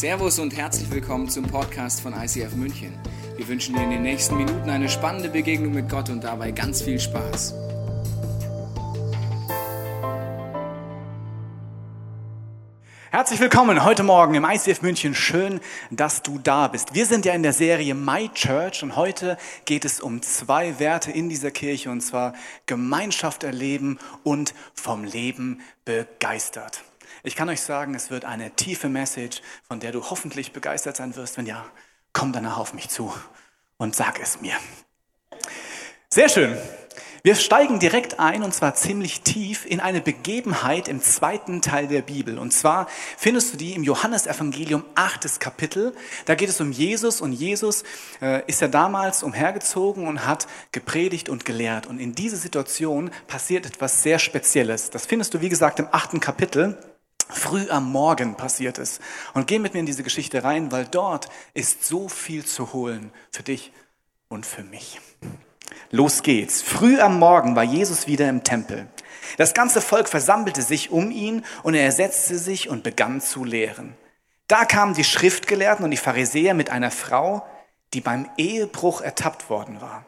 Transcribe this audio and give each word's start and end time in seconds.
Servus 0.00 0.38
und 0.38 0.56
herzlich 0.56 0.90
willkommen 0.90 1.28
zum 1.28 1.44
Podcast 1.44 2.00
von 2.00 2.14
ICF 2.14 2.54
München. 2.54 2.98
Wir 3.36 3.46
wünschen 3.46 3.74
dir 3.74 3.82
in 3.82 3.90
den 3.90 4.00
nächsten 4.00 4.34
Minuten 4.38 4.70
eine 4.70 4.88
spannende 4.88 5.28
Begegnung 5.28 5.74
mit 5.74 5.90
Gott 5.90 6.08
und 6.08 6.24
dabei 6.24 6.52
ganz 6.52 6.80
viel 6.80 6.98
Spaß. 6.98 7.52
Herzlich 13.10 13.40
willkommen 13.40 13.84
heute 13.84 14.02
Morgen 14.02 14.34
im 14.36 14.46
ICF 14.46 14.80
München. 14.80 15.14
Schön, 15.14 15.60
dass 15.90 16.22
du 16.22 16.38
da 16.38 16.68
bist. 16.68 16.94
Wir 16.94 17.04
sind 17.04 17.26
ja 17.26 17.34
in 17.34 17.42
der 17.42 17.52
Serie 17.52 17.94
My 17.94 18.30
Church 18.32 18.82
und 18.82 18.96
heute 18.96 19.36
geht 19.66 19.84
es 19.84 20.00
um 20.00 20.22
zwei 20.22 20.78
Werte 20.78 21.10
in 21.10 21.28
dieser 21.28 21.50
Kirche 21.50 21.90
und 21.90 22.00
zwar 22.00 22.32
Gemeinschaft 22.64 23.44
erleben 23.44 23.98
und 24.24 24.54
vom 24.72 25.04
Leben 25.04 25.60
begeistert. 25.84 26.84
Ich 27.22 27.36
kann 27.36 27.48
euch 27.48 27.60
sagen, 27.60 27.94
es 27.94 28.10
wird 28.10 28.24
eine 28.24 28.50
tiefe 28.52 28.88
Message, 28.88 29.42
von 29.66 29.80
der 29.80 29.92
du 29.92 30.08
hoffentlich 30.08 30.52
begeistert 30.52 30.96
sein 30.96 31.16
wirst. 31.16 31.36
Wenn 31.36 31.46
ja, 31.46 31.66
komm 32.12 32.32
danach 32.32 32.58
auf 32.58 32.72
mich 32.72 32.88
zu 32.88 33.12
und 33.76 33.94
sag 33.94 34.20
es 34.20 34.40
mir. 34.40 34.54
Sehr 36.08 36.28
schön. 36.28 36.56
Wir 37.22 37.34
steigen 37.34 37.78
direkt 37.78 38.18
ein 38.18 38.42
und 38.42 38.54
zwar 38.54 38.74
ziemlich 38.74 39.20
tief 39.20 39.66
in 39.66 39.78
eine 39.78 40.00
Begebenheit 40.00 40.88
im 40.88 41.02
zweiten 41.02 41.60
Teil 41.60 41.86
der 41.86 42.00
Bibel. 42.00 42.38
Und 42.38 42.52
zwar 42.52 42.86
findest 43.18 43.52
du 43.52 43.58
die 43.58 43.74
im 43.74 43.84
Johannesevangelium, 43.84 44.84
achtes 44.94 45.38
Kapitel. 45.38 45.94
Da 46.24 46.34
geht 46.34 46.48
es 46.48 46.62
um 46.62 46.72
Jesus 46.72 47.20
und 47.20 47.32
Jesus 47.32 47.84
äh, 48.22 48.42
ist 48.46 48.62
ja 48.62 48.68
damals 48.68 49.22
umhergezogen 49.22 50.08
und 50.08 50.26
hat 50.26 50.46
gepredigt 50.72 51.28
und 51.28 51.44
gelehrt. 51.44 51.86
Und 51.86 51.98
in 51.98 52.14
dieser 52.14 52.38
Situation 52.38 53.10
passiert 53.26 53.66
etwas 53.66 54.02
sehr 54.02 54.18
Spezielles. 54.18 54.88
Das 54.88 55.04
findest 55.04 55.34
du, 55.34 55.42
wie 55.42 55.50
gesagt, 55.50 55.78
im 55.78 55.88
achten 55.92 56.20
Kapitel. 56.20 56.78
Früh 57.32 57.68
am 57.70 57.90
Morgen 57.90 58.34
passiert 58.34 58.78
es. 58.78 59.00
Und 59.34 59.46
geh 59.46 59.58
mit 59.58 59.74
mir 59.74 59.80
in 59.80 59.86
diese 59.86 60.02
Geschichte 60.02 60.44
rein, 60.44 60.72
weil 60.72 60.86
dort 60.86 61.28
ist 61.54 61.84
so 61.84 62.08
viel 62.08 62.44
zu 62.44 62.72
holen 62.72 63.12
für 63.30 63.42
dich 63.42 63.72
und 64.28 64.46
für 64.46 64.62
mich. 64.62 65.00
Los 65.90 66.22
geht's. 66.22 66.62
Früh 66.62 67.00
am 67.00 67.18
Morgen 67.18 67.56
war 67.56 67.64
Jesus 67.64 68.06
wieder 68.06 68.28
im 68.28 68.44
Tempel. 68.44 68.86
Das 69.36 69.54
ganze 69.54 69.80
Volk 69.80 70.08
versammelte 70.08 70.62
sich 70.62 70.90
um 70.90 71.10
ihn 71.10 71.44
und 71.62 71.74
er 71.74 71.92
setzte 71.92 72.38
sich 72.38 72.68
und 72.68 72.82
begann 72.82 73.20
zu 73.20 73.44
lehren. 73.44 73.94
Da 74.46 74.64
kamen 74.64 74.94
die 74.94 75.04
Schriftgelehrten 75.04 75.84
und 75.84 75.90
die 75.90 75.96
Pharisäer 75.96 76.54
mit 76.54 76.70
einer 76.70 76.90
Frau, 76.90 77.46
die 77.94 78.00
beim 78.00 78.28
Ehebruch 78.36 79.00
ertappt 79.00 79.50
worden 79.50 79.80
war. 79.80 80.04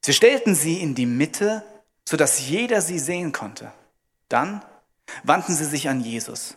Sie 0.00 0.12
stellten 0.12 0.54
sie 0.54 0.80
in 0.80 0.94
die 0.94 1.06
Mitte, 1.06 1.64
sodass 2.04 2.48
jeder 2.48 2.80
sie 2.80 2.98
sehen 2.98 3.32
konnte. 3.32 3.72
Dann 4.28 4.64
wandten 5.22 5.54
sie 5.54 5.64
sich 5.64 5.88
an 5.88 6.00
Jesus. 6.00 6.56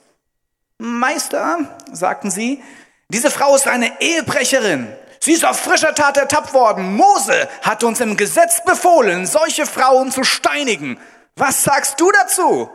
Meister, 0.78 1.78
sagten 1.92 2.32
sie, 2.32 2.64
diese 3.10 3.32
Frau 3.32 3.56
ist 3.56 3.68
eine 3.68 4.02
Ehebrecherin. 4.02 4.88
Sie 5.20 5.34
ist 5.34 5.46
auf 5.46 5.60
frischer 5.60 5.94
Tat 5.94 6.18
ertappt 6.18 6.54
worden. 6.54 6.96
Mose 6.96 7.50
hat 7.62 7.84
uns 7.84 8.00
im 8.00 8.16
Gesetz 8.16 8.64
befohlen, 8.64 9.26
solche 9.26 9.66
Frauen 9.66 10.12
zu 10.12 10.24
steinigen. 10.24 10.98
Was 11.36 11.64
sagst 11.64 12.00
du 12.00 12.12
dazu? 12.12 12.70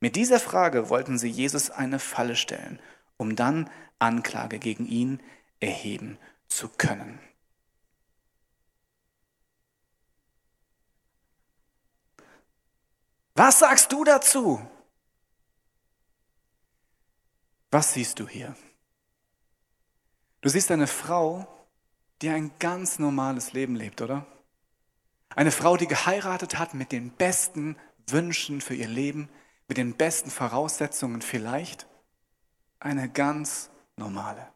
Mit 0.00 0.16
dieser 0.16 0.40
Frage 0.40 0.88
wollten 0.88 1.18
sie 1.18 1.28
Jesus 1.28 1.70
eine 1.70 1.98
Falle 1.98 2.34
stellen, 2.34 2.80
um 3.16 3.36
dann 3.36 3.70
Anklage 3.98 4.58
gegen 4.58 4.86
ihn 4.86 5.20
erheben 5.60 6.18
zu 6.48 6.68
können. 6.68 7.20
Was 13.42 13.60
sagst 13.60 13.90
du 13.90 14.04
dazu? 14.04 14.60
Was 17.70 17.94
siehst 17.94 18.18
du 18.18 18.28
hier? 18.28 18.54
Du 20.42 20.50
siehst 20.50 20.70
eine 20.70 20.86
Frau, 20.86 21.48
die 22.20 22.28
ein 22.28 22.52
ganz 22.58 22.98
normales 22.98 23.54
Leben 23.54 23.76
lebt, 23.76 24.02
oder? 24.02 24.26
Eine 25.30 25.52
Frau, 25.52 25.78
die 25.78 25.86
geheiratet 25.86 26.58
hat 26.58 26.74
mit 26.74 26.92
den 26.92 27.12
besten 27.12 27.78
Wünschen 28.08 28.60
für 28.60 28.74
ihr 28.74 28.88
Leben, 28.88 29.30
mit 29.68 29.78
den 29.78 29.96
besten 29.96 30.30
Voraussetzungen 30.30 31.22
vielleicht. 31.22 31.86
Eine 32.78 33.08
ganz 33.08 33.70
normale. 33.96 34.52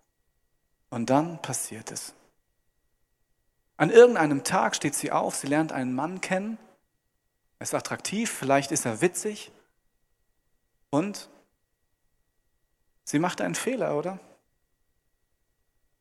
Und 0.90 1.08
dann 1.08 1.40
passiert 1.40 1.90
es. 1.90 2.12
An 3.78 3.88
irgendeinem 3.88 4.44
Tag 4.44 4.76
steht 4.76 4.94
sie 4.94 5.10
auf, 5.10 5.36
sie 5.36 5.46
lernt 5.46 5.72
einen 5.72 5.94
Mann 5.94 6.20
kennen, 6.20 6.58
er 7.58 7.64
ist 7.64 7.74
attraktiv, 7.74 8.30
vielleicht 8.30 8.72
ist 8.72 8.84
er 8.84 9.00
witzig 9.00 9.52
und 10.90 11.28
sie 13.04 13.18
macht 13.18 13.40
einen 13.40 13.54
Fehler, 13.54 13.96
oder? 13.96 14.18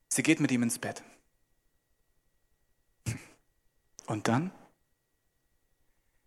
Sie 0.09 0.23
geht 0.23 0.39
mit 0.39 0.51
ihm 0.51 0.63
ins 0.63 0.77
Bett. 0.77 1.03
Und 4.05 4.27
dann? 4.27 4.51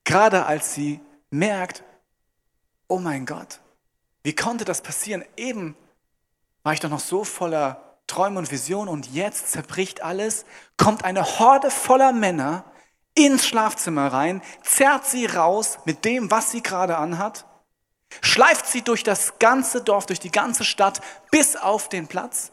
Gerade 0.02 0.46
als 0.46 0.74
sie 0.74 1.00
merkt, 1.30 1.84
oh 2.88 2.98
mein 2.98 3.26
Gott, 3.26 3.60
wie 4.24 4.34
konnte 4.34 4.64
das 4.64 4.82
passieren? 4.82 5.24
Eben 5.36 5.76
war 6.64 6.72
ich 6.72 6.80
doch 6.80 6.90
noch 6.90 7.00
so 7.00 7.22
voller 7.22 7.98
Träume 8.08 8.38
und 8.38 8.50
Visionen 8.50 8.88
und 8.88 9.12
jetzt 9.12 9.52
zerbricht 9.52 10.02
alles, 10.02 10.46
kommt 10.76 11.04
eine 11.04 11.38
Horde 11.38 11.70
voller 11.70 12.12
Männer 12.12 12.64
ins 13.16 13.46
Schlafzimmer 13.46 14.12
rein, 14.12 14.42
zerrt 14.62 15.06
sie 15.06 15.26
raus 15.26 15.78
mit 15.84 16.04
dem, 16.04 16.30
was 16.30 16.52
sie 16.52 16.62
gerade 16.62 16.96
anhat, 16.98 17.46
schleift 18.22 18.66
sie 18.66 18.82
durch 18.82 19.02
das 19.02 19.38
ganze 19.40 19.82
Dorf, 19.82 20.06
durch 20.06 20.20
die 20.20 20.30
ganze 20.30 20.64
Stadt 20.64 21.00
bis 21.30 21.56
auf 21.56 21.88
den 21.88 22.06
Platz 22.06 22.52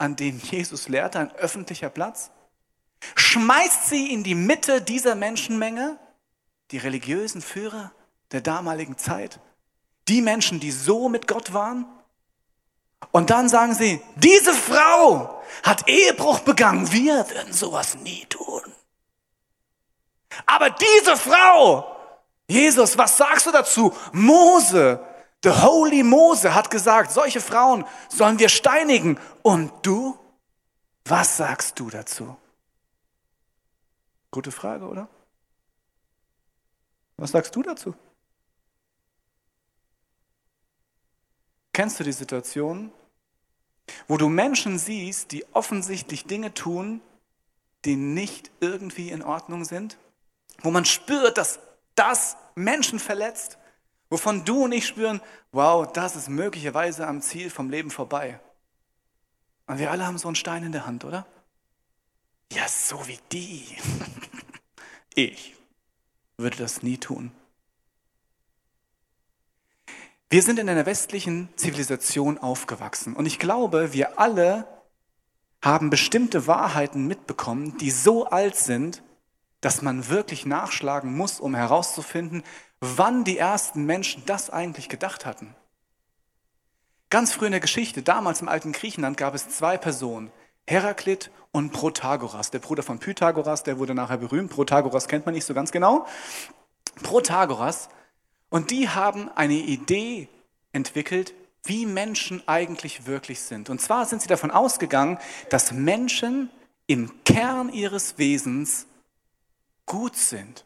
an 0.00 0.16
dem 0.16 0.38
Jesus 0.38 0.88
lehrte, 0.88 1.18
ein 1.18 1.32
öffentlicher 1.36 1.90
Platz, 1.90 2.30
schmeißt 3.16 3.88
sie 3.88 4.12
in 4.12 4.24
die 4.24 4.34
Mitte 4.34 4.80
dieser 4.80 5.14
Menschenmenge, 5.14 5.98
die 6.70 6.78
religiösen 6.78 7.42
Führer 7.42 7.92
der 8.32 8.40
damaligen 8.40 8.96
Zeit, 8.96 9.40
die 10.08 10.22
Menschen, 10.22 10.58
die 10.58 10.70
so 10.70 11.10
mit 11.10 11.28
Gott 11.28 11.52
waren. 11.52 11.84
Und 13.12 13.28
dann 13.28 13.50
sagen 13.50 13.74
sie, 13.74 14.00
diese 14.16 14.54
Frau 14.54 15.42
hat 15.62 15.86
Ehebruch 15.86 16.40
begangen, 16.40 16.90
wir 16.92 17.28
würden 17.28 17.52
sowas 17.52 17.96
nie 17.96 18.24
tun. 18.26 18.62
Aber 20.46 20.70
diese 20.70 21.16
Frau, 21.16 21.96
Jesus, 22.48 22.96
was 22.96 23.16
sagst 23.16 23.46
du 23.46 23.52
dazu? 23.52 23.94
Mose 24.12 25.04
The 25.42 25.50
Holy 25.50 26.02
Mose 26.02 26.54
hat 26.54 26.70
gesagt, 26.70 27.12
solche 27.12 27.40
Frauen 27.40 27.86
sollen 28.08 28.38
wir 28.38 28.48
steinigen. 28.48 29.18
Und 29.42 29.72
du? 29.82 30.18
Was 31.04 31.38
sagst 31.38 31.80
du 31.80 31.88
dazu? 31.88 32.36
Gute 34.30 34.52
Frage, 34.52 34.86
oder? 34.86 35.08
Was 37.16 37.30
sagst 37.30 37.56
du 37.56 37.62
dazu? 37.62 37.94
Kennst 41.72 41.98
du 41.98 42.04
die 42.04 42.12
Situation, 42.12 42.92
wo 44.06 44.18
du 44.18 44.28
Menschen 44.28 44.78
siehst, 44.78 45.32
die 45.32 45.46
offensichtlich 45.54 46.26
Dinge 46.26 46.52
tun, 46.52 47.00
die 47.86 47.96
nicht 47.96 48.50
irgendwie 48.60 49.10
in 49.10 49.22
Ordnung 49.22 49.64
sind? 49.64 49.98
Wo 50.62 50.70
man 50.70 50.84
spürt, 50.84 51.38
dass 51.38 51.58
das 51.94 52.36
Menschen 52.54 52.98
verletzt? 52.98 53.58
Wovon 54.08 54.44
du 54.44 54.64
und 54.64 54.72
ich 54.72 54.86
spüren, 54.86 55.20
wow, 55.52 55.90
das 55.90 56.16
ist 56.16 56.28
möglicherweise 56.28 57.06
am 57.06 57.22
Ziel 57.22 57.50
vom 57.50 57.70
Leben 57.70 57.90
vorbei. 57.90 58.40
Und 59.66 59.78
wir 59.78 59.90
alle 59.90 60.06
haben 60.06 60.18
so 60.18 60.28
einen 60.28 60.34
Stein 60.34 60.64
in 60.64 60.72
der 60.72 60.86
Hand, 60.86 61.04
oder? 61.04 61.26
Ja, 62.52 62.66
so 62.68 63.06
wie 63.06 63.18
die. 63.32 63.64
Ich 65.16 65.56
würde 66.36 66.56
das 66.56 66.84
nie 66.84 66.98
tun. 66.98 67.32
Wir 70.30 70.40
sind 70.40 70.60
in 70.60 70.68
einer 70.68 70.86
westlichen 70.86 71.48
Zivilisation 71.56 72.38
aufgewachsen 72.38 73.16
und 73.16 73.26
ich 73.26 73.40
glaube, 73.40 73.92
wir 73.92 74.20
alle 74.20 74.68
haben 75.62 75.90
bestimmte 75.90 76.46
Wahrheiten 76.46 77.08
mitbekommen, 77.08 77.76
die 77.78 77.90
so 77.90 78.26
alt 78.26 78.54
sind, 78.54 79.02
dass 79.60 79.82
man 79.82 80.08
wirklich 80.08 80.46
nachschlagen 80.46 81.14
muss, 81.14 81.40
um 81.40 81.54
herauszufinden, 81.54 82.42
wann 82.80 83.24
die 83.24 83.38
ersten 83.38 83.84
Menschen 83.84 84.22
das 84.26 84.50
eigentlich 84.50 84.88
gedacht 84.88 85.26
hatten. 85.26 85.54
Ganz 87.10 87.32
früh 87.32 87.46
in 87.46 87.52
der 87.52 87.60
Geschichte, 87.60 88.02
damals 88.02 88.40
im 88.40 88.48
alten 88.48 88.72
Griechenland, 88.72 89.16
gab 89.16 89.34
es 89.34 89.48
zwei 89.48 89.76
Personen, 89.76 90.30
Heraklit 90.66 91.30
und 91.50 91.72
Protagoras, 91.72 92.50
der 92.52 92.60
Bruder 92.60 92.84
von 92.84 93.00
Pythagoras, 93.00 93.64
der 93.64 93.78
wurde 93.78 93.94
nachher 93.94 94.18
berühmt. 94.18 94.50
Protagoras 94.50 95.08
kennt 95.08 95.26
man 95.26 95.34
nicht 95.34 95.44
so 95.44 95.52
ganz 95.52 95.72
genau. 95.72 96.06
Protagoras. 97.02 97.88
Und 98.50 98.70
die 98.70 98.88
haben 98.88 99.28
eine 99.34 99.54
Idee 99.54 100.28
entwickelt, 100.72 101.34
wie 101.64 101.86
Menschen 101.86 102.42
eigentlich 102.46 103.06
wirklich 103.06 103.40
sind. 103.40 103.68
Und 103.68 103.80
zwar 103.80 104.06
sind 104.06 104.22
sie 104.22 104.28
davon 104.28 104.50
ausgegangen, 104.50 105.18
dass 105.50 105.72
Menschen 105.72 106.50
im 106.86 107.12
Kern 107.24 107.72
ihres 107.72 108.18
Wesens 108.18 108.86
gut 109.90 110.14
sind. 110.16 110.64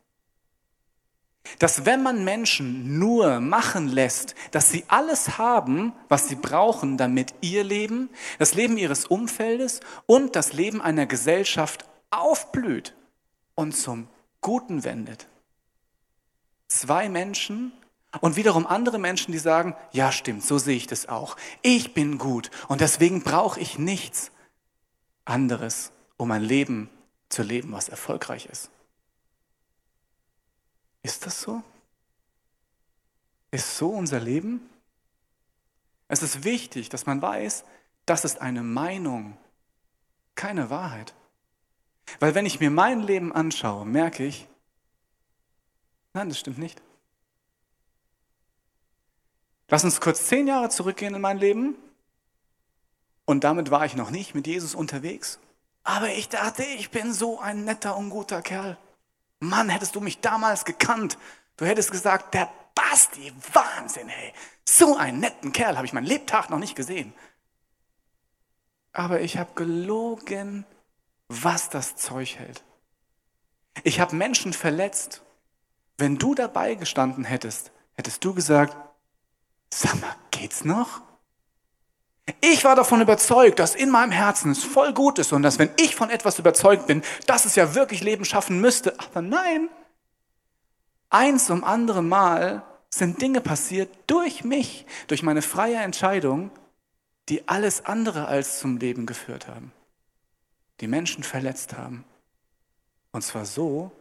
dass 1.59 1.85
wenn 1.85 2.03
man 2.03 2.25
Menschen 2.25 2.99
nur 2.99 3.41
machen 3.41 3.89
lässt, 3.89 4.35
dass 4.51 4.71
sie 4.71 4.85
alles 4.89 5.39
haben, 5.39 5.93
was 6.09 6.29
sie 6.29 6.37
brauchen, 6.37 6.97
damit 6.97 7.35
ihr 7.43 7.65
Leben, 7.65 8.11
das 8.39 8.55
Leben 8.55 8.77
ihres 8.77 9.05
Umfeldes 9.05 9.81
und 10.07 10.37
das 10.37 10.53
Leben 10.53 10.81
einer 10.81 11.07
Gesellschaft 11.07 11.85
aufblüht 12.11 12.95
und 13.55 13.77
zum 13.77 14.09
Guten 14.41 14.85
wendet. 14.85 15.29
Zwei 16.69 17.09
Menschen 17.09 17.73
und 18.21 18.37
wiederum 18.37 18.67
andere 18.67 18.99
Menschen, 18.99 19.33
die 19.33 19.39
sagen, 19.39 19.75
ja 19.93 20.13
stimmt, 20.13 20.45
so 20.45 20.59
sehe 20.59 20.77
ich 20.77 20.87
das 20.87 21.09
auch. 21.09 21.37
Ich 21.63 21.95
bin 21.95 22.19
gut 22.19 22.51
und 22.69 22.81
deswegen 22.81 23.23
brauche 23.23 23.61
ich 23.61 23.79
nichts 23.79 24.33
anderes, 25.25 25.93
um 26.17 26.31
ein 26.31 26.43
Leben 26.43 26.91
zu 27.29 27.43
leben, 27.43 27.73
was 27.73 27.89
erfolgreich 27.89 28.47
ist. 28.47 28.71
Ist 31.05 31.27
das 31.27 31.43
so? 31.43 31.63
Ist 33.51 33.77
so 33.77 33.91
unser 33.91 34.19
Leben? 34.19 34.69
Es 36.09 36.23
ist 36.23 36.45
wichtig, 36.45 36.89
dass 36.89 37.07
man 37.07 37.21
weiß, 37.21 37.65
das 38.07 38.25
ist 38.25 38.41
eine 38.41 38.63
Meinung, 38.63 39.37
keine 40.35 40.71
Wahrheit. 40.71 41.15
Weil 42.21 42.35
wenn 42.35 42.47
ich 42.47 42.59
mir 42.59 42.71
mein 42.71 43.03
Leben 43.03 43.33
anschaue, 43.33 43.85
merke 43.85 44.25
ich, 44.25 44.49
nein, 46.15 46.31
das 46.31 46.39
stimmt 46.39 46.59
nicht. 46.59 46.83
Lass 49.69 49.85
uns 49.85 50.01
kurz 50.01 50.27
zehn 50.27 50.47
Jahre 50.47 50.71
zurückgehen 50.71 51.15
in 51.15 51.21
mein 51.21 51.39
Leben. 51.39 51.77
Und 53.27 53.45
damit 53.45 53.71
war 53.71 53.85
ich 53.85 53.95
noch 53.95 54.11
nicht 54.11 54.35
mit 54.35 54.47
Jesus 54.47 54.75
unterwegs. 54.75 55.39
Aber 55.83 56.09
ich 56.09 56.31
dachte, 56.31 56.63
ich 56.63 56.91
bin 56.91 57.13
so 57.13 57.41
ein 57.41 57.65
netter 57.65 57.97
und 57.97 58.09
guter 58.09 58.41
Kerl. 58.41 58.79
Mann, 59.41 59.69
hättest 59.69 59.95
du 59.95 60.01
mich 60.01 60.21
damals 60.21 60.65
gekannt. 60.65 61.19
Du 61.57 61.67
hättest 61.67 61.91
gesagt, 61.91 62.35
der 62.35 62.51
Basti, 62.75 63.33
Wahnsinn, 63.53 64.09
hey. 64.09 64.33
So 64.65 64.97
einen 64.97 65.21
netten 65.21 65.53
Kerl 65.53 65.77
habe 65.77 65.87
ich 65.87 65.93
meinen 65.93 66.07
Lebtag 66.07 66.51
noch 66.51 66.59
nicht 66.59 66.75
gesehen. 66.75 67.13
Aber 68.93 69.21
ich 69.21 69.37
habe 69.37 69.53
gelogen, 69.55 70.65
was 71.29 71.69
das 71.69 71.97
Zeug 71.97 72.39
hält. 72.39 72.65
Ich 73.83 74.01
habe 74.01 74.15
Menschen 74.15 74.53
verletzt. 74.53 75.23
Wenn 75.99 76.17
du 76.17 76.35
dabei 76.35 76.75
gestanden 76.75 77.25
hättest, 77.25 77.73
hättest 77.95 78.25
du 78.25 78.35
gesagt, 78.35 78.77
sag 79.73 80.01
mal, 80.01 80.15
geht's 80.31 80.65
noch? 80.65 81.03
Ich 82.41 82.65
war 82.65 82.75
davon 82.75 83.03
überzeugt, 83.03 83.59
dass 83.59 83.75
in 83.75 83.91
meinem 83.91 84.13
Herzen 84.13 84.53
es 84.53 84.65
voll 84.65 84.95
gut 84.95 85.19
ist 85.19 85.33
und 85.33 85.43
dass 85.43 85.59
wenn 85.59 85.71
ich 85.79 85.95
von 85.95 86.09
etwas 86.09 86.39
überzeugt 86.39 86.87
bin, 86.87 87.03
dass 87.27 87.45
es 87.45 87.55
ja 87.55 87.75
wirklich 87.75 88.03
Leben 88.03 88.25
schaffen 88.25 88.61
müsste. 88.61 88.99
Aber 88.99 89.21
nein, 89.21 89.69
eins 91.11 91.51
um 91.51 91.65
andere 91.65 92.03
Mal 92.03 92.63
sind 92.89 93.21
Dinge 93.21 93.41
passiert 93.41 93.91
durch 94.07 94.45
mich, 94.45 94.87
durch 95.09 95.23
meine 95.23 95.43
freie 95.43 95.77
Entscheidung, 95.77 96.51
die 97.29 97.49
alles 97.49 97.85
andere 97.85 98.27
als 98.27 98.59
zum 98.59 98.79
Leben 98.79 99.07
geführt 99.07 99.49
haben, 99.49 99.73
die 100.81 100.87
Menschen 100.87 101.25
verletzt 101.25 101.77
haben. 101.77 102.05
Und 103.13 103.23
zwar 103.23 103.45
so, 103.45 103.93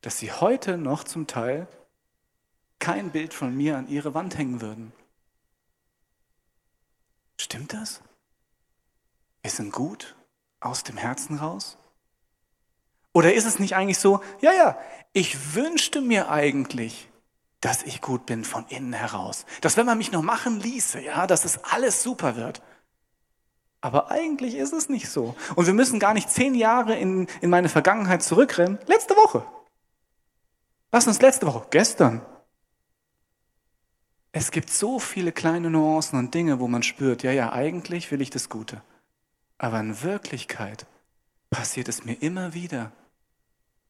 dass 0.00 0.18
sie 0.18 0.32
heute 0.32 0.78
noch 0.78 1.04
zum 1.04 1.26
Teil 1.26 1.68
kein 2.78 3.10
Bild 3.10 3.34
von 3.34 3.56
mir 3.56 3.76
an 3.76 3.88
ihre 3.88 4.14
Wand 4.14 4.36
hängen 4.36 4.60
würden. 4.60 4.92
Stimmt 7.42 7.72
das? 7.72 8.00
Wir 9.42 9.50
sind 9.50 9.72
gut 9.72 10.14
aus 10.60 10.84
dem 10.84 10.96
Herzen 10.96 11.38
raus? 11.38 11.76
Oder 13.12 13.34
ist 13.34 13.46
es 13.46 13.58
nicht 13.58 13.74
eigentlich 13.74 13.98
so, 13.98 14.22
ja, 14.40 14.52
ja, 14.52 14.78
ich 15.12 15.56
wünschte 15.56 16.00
mir 16.02 16.30
eigentlich, 16.30 17.10
dass 17.60 17.82
ich 17.82 18.00
gut 18.00 18.26
bin 18.26 18.44
von 18.44 18.64
innen 18.68 18.92
heraus. 18.92 19.44
Dass 19.60 19.76
wenn 19.76 19.86
man 19.86 19.98
mich 19.98 20.12
noch 20.12 20.22
machen 20.22 20.60
ließe, 20.60 21.00
ja, 21.00 21.26
dass 21.26 21.44
es 21.44 21.58
alles 21.64 22.04
super 22.04 22.36
wird. 22.36 22.62
Aber 23.80 24.12
eigentlich 24.12 24.54
ist 24.54 24.72
es 24.72 24.88
nicht 24.88 25.08
so. 25.08 25.34
Und 25.56 25.66
wir 25.66 25.74
müssen 25.74 25.98
gar 25.98 26.14
nicht 26.14 26.30
zehn 26.30 26.54
Jahre 26.54 26.94
in, 26.94 27.26
in 27.40 27.50
meine 27.50 27.68
Vergangenheit 27.68 28.22
zurückrennen. 28.22 28.78
Letzte 28.86 29.16
Woche. 29.16 29.44
Lass 30.92 31.08
uns 31.08 31.20
letzte 31.20 31.48
Woche, 31.48 31.66
gestern, 31.70 32.24
es 34.32 34.50
gibt 34.50 34.70
so 34.70 34.98
viele 34.98 35.30
kleine 35.30 35.70
Nuancen 35.70 36.18
und 36.18 36.34
Dinge, 36.34 36.58
wo 36.58 36.66
man 36.66 36.82
spürt, 36.82 37.22
ja, 37.22 37.32
ja, 37.32 37.52
eigentlich 37.52 38.10
will 38.10 38.22
ich 38.22 38.30
das 38.30 38.48
Gute. 38.48 38.82
Aber 39.58 39.78
in 39.78 40.02
Wirklichkeit 40.02 40.86
passiert 41.50 41.88
es 41.88 42.04
mir 42.04 42.14
immer 42.14 42.54
wieder, 42.54 42.92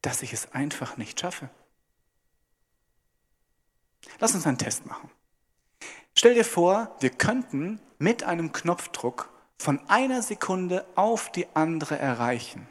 dass 0.01 0.21
ich 0.21 0.33
es 0.33 0.51
einfach 0.51 0.97
nicht 0.97 1.21
schaffe. 1.21 1.49
Lass 4.19 4.35
uns 4.35 4.45
einen 4.45 4.57
Test 4.57 4.85
machen. 4.85 5.09
Stell 6.15 6.35
dir 6.35 6.45
vor, 6.45 6.95
wir 6.99 7.09
könnten 7.09 7.79
mit 7.97 8.23
einem 8.23 8.51
Knopfdruck 8.51 9.29
von 9.57 9.79
einer 9.87 10.21
Sekunde 10.21 10.85
auf 10.95 11.31
die 11.31 11.47
andere 11.55 11.97
erreichen, 11.97 12.67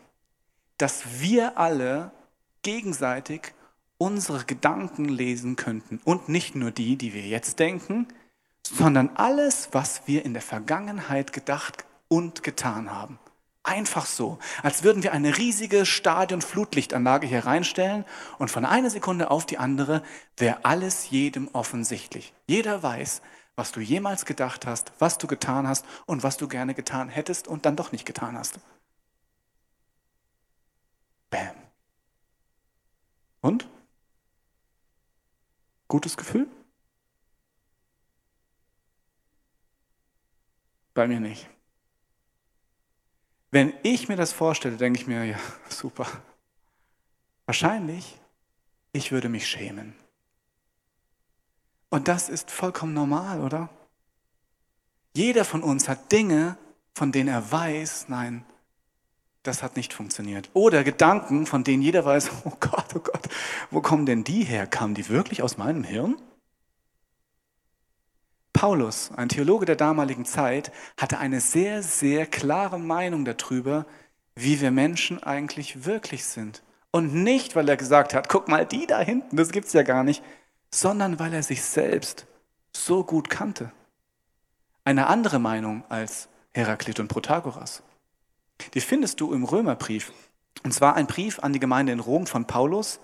dass 0.76 1.20
wir 1.20 1.56
alle 1.56 2.12
gegenseitig 2.60 3.54
unsere 4.02 4.44
Gedanken 4.44 5.04
lesen 5.04 5.54
könnten. 5.54 6.00
Und 6.02 6.28
nicht 6.28 6.56
nur 6.56 6.72
die, 6.72 6.96
die 6.96 7.14
wir 7.14 7.22
jetzt 7.22 7.60
denken, 7.60 8.08
sondern 8.66 9.10
alles, 9.14 9.68
was 9.70 10.02
wir 10.06 10.24
in 10.24 10.32
der 10.32 10.42
Vergangenheit 10.42 11.32
gedacht 11.32 11.84
und 12.08 12.42
getan 12.42 12.90
haben. 12.90 13.20
Einfach 13.62 14.06
so, 14.06 14.40
als 14.64 14.82
würden 14.82 15.04
wir 15.04 15.12
eine 15.12 15.38
riesige 15.38 15.86
Stadion-Flutlichtanlage 15.86 17.28
hier 17.28 17.46
reinstellen 17.46 18.04
und 18.38 18.50
von 18.50 18.64
einer 18.64 18.90
Sekunde 18.90 19.30
auf 19.30 19.46
die 19.46 19.58
andere 19.58 20.02
wäre 20.36 20.64
alles 20.64 21.10
jedem 21.10 21.46
offensichtlich. 21.52 22.34
Jeder 22.48 22.82
weiß, 22.82 23.22
was 23.54 23.70
du 23.70 23.78
jemals 23.78 24.24
gedacht 24.24 24.66
hast, 24.66 24.90
was 24.98 25.16
du 25.16 25.28
getan 25.28 25.68
hast 25.68 25.84
und 26.06 26.24
was 26.24 26.38
du 26.38 26.48
gerne 26.48 26.74
getan 26.74 27.08
hättest 27.08 27.46
und 27.46 27.66
dann 27.66 27.76
doch 27.76 27.92
nicht 27.92 28.04
getan 28.04 28.36
hast. 28.36 28.58
Bam. 31.30 31.54
Und? 33.42 33.68
Gutes 35.92 36.16
Gefühl? 36.16 36.46
Bei 40.94 41.06
mir 41.06 41.20
nicht. 41.20 41.50
Wenn 43.50 43.74
ich 43.82 44.08
mir 44.08 44.16
das 44.16 44.32
vorstelle, 44.32 44.78
denke 44.78 44.98
ich 44.98 45.06
mir, 45.06 45.22
ja, 45.26 45.38
super. 45.68 46.06
Wahrscheinlich, 47.44 48.18
ich 48.92 49.12
würde 49.12 49.28
mich 49.28 49.46
schämen. 49.46 49.94
Und 51.90 52.08
das 52.08 52.30
ist 52.30 52.50
vollkommen 52.50 52.94
normal, 52.94 53.42
oder? 53.42 53.68
Jeder 55.14 55.44
von 55.44 55.62
uns 55.62 55.90
hat 55.90 56.10
Dinge, 56.10 56.56
von 56.94 57.12
denen 57.12 57.28
er 57.28 57.52
weiß, 57.52 58.08
nein, 58.08 58.46
das 59.42 59.62
hat 59.62 59.76
nicht 59.76 59.92
funktioniert. 59.92 60.50
Oder 60.52 60.84
Gedanken, 60.84 61.46
von 61.46 61.64
denen 61.64 61.82
jeder 61.82 62.04
weiß, 62.04 62.30
oh 62.44 62.52
Gott, 62.60 62.86
oh 62.94 63.00
Gott, 63.00 63.28
wo 63.70 63.80
kommen 63.80 64.06
denn 64.06 64.24
die 64.24 64.44
her? 64.44 64.66
Kamen 64.66 64.94
die 64.94 65.08
wirklich 65.08 65.42
aus 65.42 65.56
meinem 65.56 65.84
Hirn? 65.84 66.16
Paulus, 68.52 69.10
ein 69.16 69.28
Theologe 69.28 69.64
der 69.64 69.76
damaligen 69.76 70.24
Zeit, 70.24 70.72
hatte 70.96 71.18
eine 71.18 71.40
sehr, 71.40 71.82
sehr 71.82 72.26
klare 72.26 72.78
Meinung 72.78 73.24
darüber, 73.24 73.86
wie 74.34 74.60
wir 74.60 74.70
Menschen 74.70 75.22
eigentlich 75.22 75.84
wirklich 75.84 76.24
sind. 76.24 76.62
Und 76.90 77.14
nicht, 77.14 77.56
weil 77.56 77.68
er 77.68 77.76
gesagt 77.76 78.14
hat, 78.14 78.28
guck 78.28 78.48
mal, 78.48 78.66
die 78.66 78.86
da 78.86 79.00
hinten, 79.00 79.36
das 79.36 79.50
gibt's 79.50 79.72
ja 79.72 79.82
gar 79.82 80.04
nicht, 80.04 80.22
sondern 80.70 81.18
weil 81.18 81.32
er 81.32 81.42
sich 81.42 81.62
selbst 81.62 82.26
so 82.76 83.02
gut 83.02 83.30
kannte. 83.30 83.72
Eine 84.84 85.06
andere 85.06 85.38
Meinung 85.38 85.84
als 85.88 86.28
Heraklit 86.52 87.00
und 87.00 87.08
Protagoras. 87.08 87.82
Die 88.74 88.80
findest 88.80 89.20
du 89.20 89.32
im 89.32 89.44
Römerbrief. 89.44 90.12
Und 90.64 90.72
zwar 90.72 90.94
ein 90.94 91.06
Brief 91.06 91.38
an 91.40 91.52
die 91.52 91.60
Gemeinde 91.60 91.92
in 91.92 92.00
Rom 92.00 92.26
von 92.26 92.46
Paulus. 92.46 93.00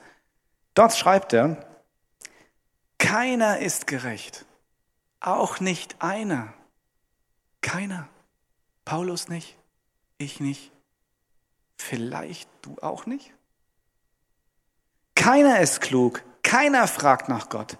Dort 0.74 0.96
schreibt 0.96 1.32
er, 1.32 1.66
keiner 2.98 3.58
ist 3.58 3.86
gerecht, 3.86 4.44
auch 5.20 5.60
nicht 5.60 5.96
einer. 6.00 6.52
Keiner. 7.60 8.08
Paulus 8.84 9.28
nicht, 9.28 9.56
ich 10.16 10.40
nicht, 10.40 10.72
vielleicht 11.76 12.48
du 12.62 12.76
auch 12.80 13.06
nicht. 13.06 13.34
Keiner 15.14 15.60
ist 15.60 15.80
klug, 15.80 16.22
keiner 16.42 16.88
fragt 16.88 17.28
nach 17.28 17.50
Gott. 17.50 17.76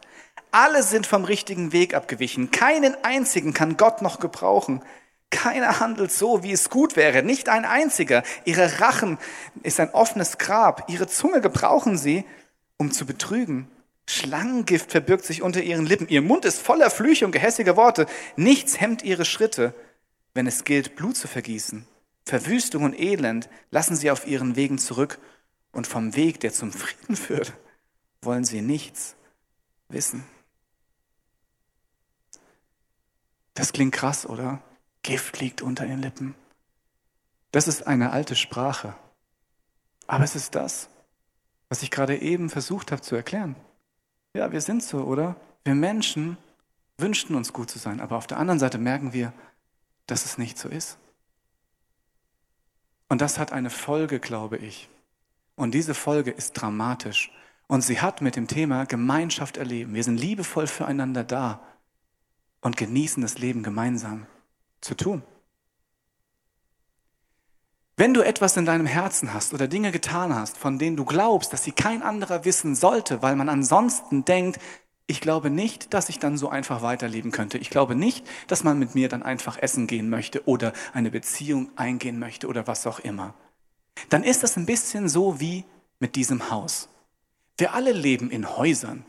Alle 0.50 0.82
sind 0.82 1.06
vom 1.06 1.24
richtigen 1.24 1.72
Weg 1.72 1.94
abgewichen. 1.94 2.50
Keinen 2.50 2.94
einzigen 3.04 3.54
kann 3.54 3.76
Gott 3.76 4.02
noch 4.02 4.18
gebrauchen. 4.18 4.82
Keiner 5.30 5.78
handelt 5.80 6.10
so, 6.10 6.42
wie 6.42 6.52
es 6.52 6.70
gut 6.70 6.96
wäre, 6.96 7.22
nicht 7.22 7.48
ein 7.48 7.64
einziger. 7.64 8.22
Ihre 8.44 8.80
Rachen 8.80 9.18
ist 9.62 9.78
ein 9.78 9.90
offenes 9.90 10.38
Grab. 10.38 10.88
Ihre 10.88 11.06
Zunge 11.06 11.40
gebrauchen 11.40 11.98
sie, 11.98 12.24
um 12.78 12.92
zu 12.92 13.04
betrügen. 13.04 13.68
Schlangengift 14.08 14.90
verbirgt 14.90 15.26
sich 15.26 15.42
unter 15.42 15.62
ihren 15.62 15.84
Lippen. 15.84 16.08
Ihr 16.08 16.22
Mund 16.22 16.46
ist 16.46 16.60
voller 16.60 16.90
Flüche 16.90 17.26
und 17.26 17.32
gehässige 17.32 17.76
Worte. 17.76 18.06
Nichts 18.36 18.80
hemmt 18.80 19.02
ihre 19.02 19.26
Schritte, 19.26 19.74
wenn 20.32 20.46
es 20.46 20.64
gilt, 20.64 20.96
Blut 20.96 21.16
zu 21.16 21.28
vergießen. 21.28 21.86
Verwüstung 22.24 22.84
und 22.84 22.98
Elend 22.98 23.50
lassen 23.70 23.96
sie 23.96 24.10
auf 24.10 24.26
ihren 24.26 24.56
Wegen 24.56 24.78
zurück. 24.78 25.18
Und 25.72 25.86
vom 25.86 26.16
Weg, 26.16 26.40
der 26.40 26.54
zum 26.54 26.72
Frieden 26.72 27.16
führt, 27.16 27.52
wollen 28.22 28.44
sie 28.44 28.62
nichts 28.62 29.14
wissen. 29.90 30.24
Das 33.52 33.72
klingt 33.72 33.92
krass, 33.92 34.24
oder? 34.24 34.62
Gift 35.08 35.40
liegt 35.40 35.62
unter 35.62 35.86
ihren 35.86 36.02
Lippen. 36.02 36.34
Das 37.50 37.66
ist 37.66 37.86
eine 37.86 38.12
alte 38.12 38.36
Sprache. 38.36 38.94
Aber 40.06 40.22
es 40.22 40.36
ist 40.36 40.54
das, 40.54 40.90
was 41.70 41.82
ich 41.82 41.90
gerade 41.90 42.20
eben 42.20 42.50
versucht 42.50 42.92
habe 42.92 43.00
zu 43.00 43.16
erklären. 43.16 43.56
Ja, 44.34 44.52
wir 44.52 44.60
sind 44.60 44.82
so, 44.82 45.04
oder? 45.04 45.34
Wir 45.64 45.74
Menschen 45.74 46.36
wünschten 46.98 47.36
uns 47.36 47.54
gut 47.54 47.70
zu 47.70 47.78
sein, 47.78 48.00
aber 48.00 48.18
auf 48.18 48.26
der 48.26 48.36
anderen 48.36 48.58
Seite 48.58 48.76
merken 48.76 49.14
wir, 49.14 49.32
dass 50.06 50.26
es 50.26 50.36
nicht 50.36 50.58
so 50.58 50.68
ist. 50.68 50.98
Und 53.08 53.22
das 53.22 53.38
hat 53.38 53.50
eine 53.50 53.70
Folge, 53.70 54.20
glaube 54.20 54.58
ich. 54.58 54.90
Und 55.56 55.72
diese 55.72 55.94
Folge 55.94 56.32
ist 56.32 56.52
dramatisch. 56.52 57.32
Und 57.66 57.80
sie 57.80 58.02
hat 58.02 58.20
mit 58.20 58.36
dem 58.36 58.46
Thema 58.46 58.84
Gemeinschaft 58.84 59.56
erleben. 59.56 59.94
Wir 59.94 60.04
sind 60.04 60.18
liebevoll 60.18 60.66
füreinander 60.66 61.24
da 61.24 61.62
und 62.60 62.76
genießen 62.76 63.22
das 63.22 63.38
Leben 63.38 63.62
gemeinsam 63.62 64.26
zu 64.80 64.94
tun. 64.94 65.22
Wenn 67.96 68.14
du 68.14 68.24
etwas 68.24 68.56
in 68.56 68.64
deinem 68.64 68.86
Herzen 68.86 69.34
hast 69.34 69.52
oder 69.52 69.66
Dinge 69.66 69.90
getan 69.90 70.32
hast, 70.32 70.56
von 70.56 70.78
denen 70.78 70.96
du 70.96 71.04
glaubst, 71.04 71.52
dass 71.52 71.64
sie 71.64 71.72
kein 71.72 72.02
anderer 72.02 72.44
wissen 72.44 72.76
sollte, 72.76 73.22
weil 73.22 73.34
man 73.34 73.48
ansonsten 73.48 74.24
denkt, 74.24 74.60
ich 75.08 75.20
glaube 75.20 75.50
nicht, 75.50 75.94
dass 75.94 76.08
ich 76.08 76.18
dann 76.18 76.36
so 76.36 76.48
einfach 76.48 76.82
weiterleben 76.82 77.32
könnte. 77.32 77.58
Ich 77.58 77.70
glaube 77.70 77.96
nicht, 77.96 78.24
dass 78.46 78.62
man 78.62 78.78
mit 78.78 78.94
mir 78.94 79.08
dann 79.08 79.24
einfach 79.24 79.58
essen 79.58 79.86
gehen 79.86 80.10
möchte 80.10 80.46
oder 80.46 80.72
eine 80.92 81.10
Beziehung 81.10 81.70
eingehen 81.76 82.18
möchte 82.18 82.46
oder 82.46 82.66
was 82.66 82.86
auch 82.86 83.00
immer. 83.00 83.34
Dann 84.10 84.22
ist 84.22 84.42
das 84.42 84.56
ein 84.56 84.66
bisschen 84.66 85.08
so 85.08 85.40
wie 85.40 85.64
mit 85.98 86.14
diesem 86.14 86.50
Haus. 86.50 86.88
Wir 87.56 87.74
alle 87.74 87.92
leben 87.92 88.30
in 88.30 88.56
Häusern. 88.56 89.04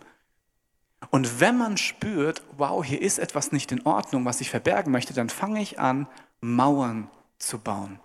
Und 1.12 1.40
wenn 1.40 1.58
man 1.58 1.78
spürt, 1.78 2.44
wow, 2.58 2.84
hier 2.84 3.02
ist 3.02 3.18
etwas 3.18 3.52
nicht 3.52 3.72
in 3.72 3.86
Ordnung, 3.86 4.26
was 4.26 4.42
ich 4.42 4.50
verbergen 4.50 4.92
möchte, 4.92 5.14
dann 5.14 5.30
fange 5.30 5.62
ich 5.62 5.80
an, 5.80 6.08
Mauern 6.42 7.10
zu 7.40 7.60
bauen. 7.60 8.00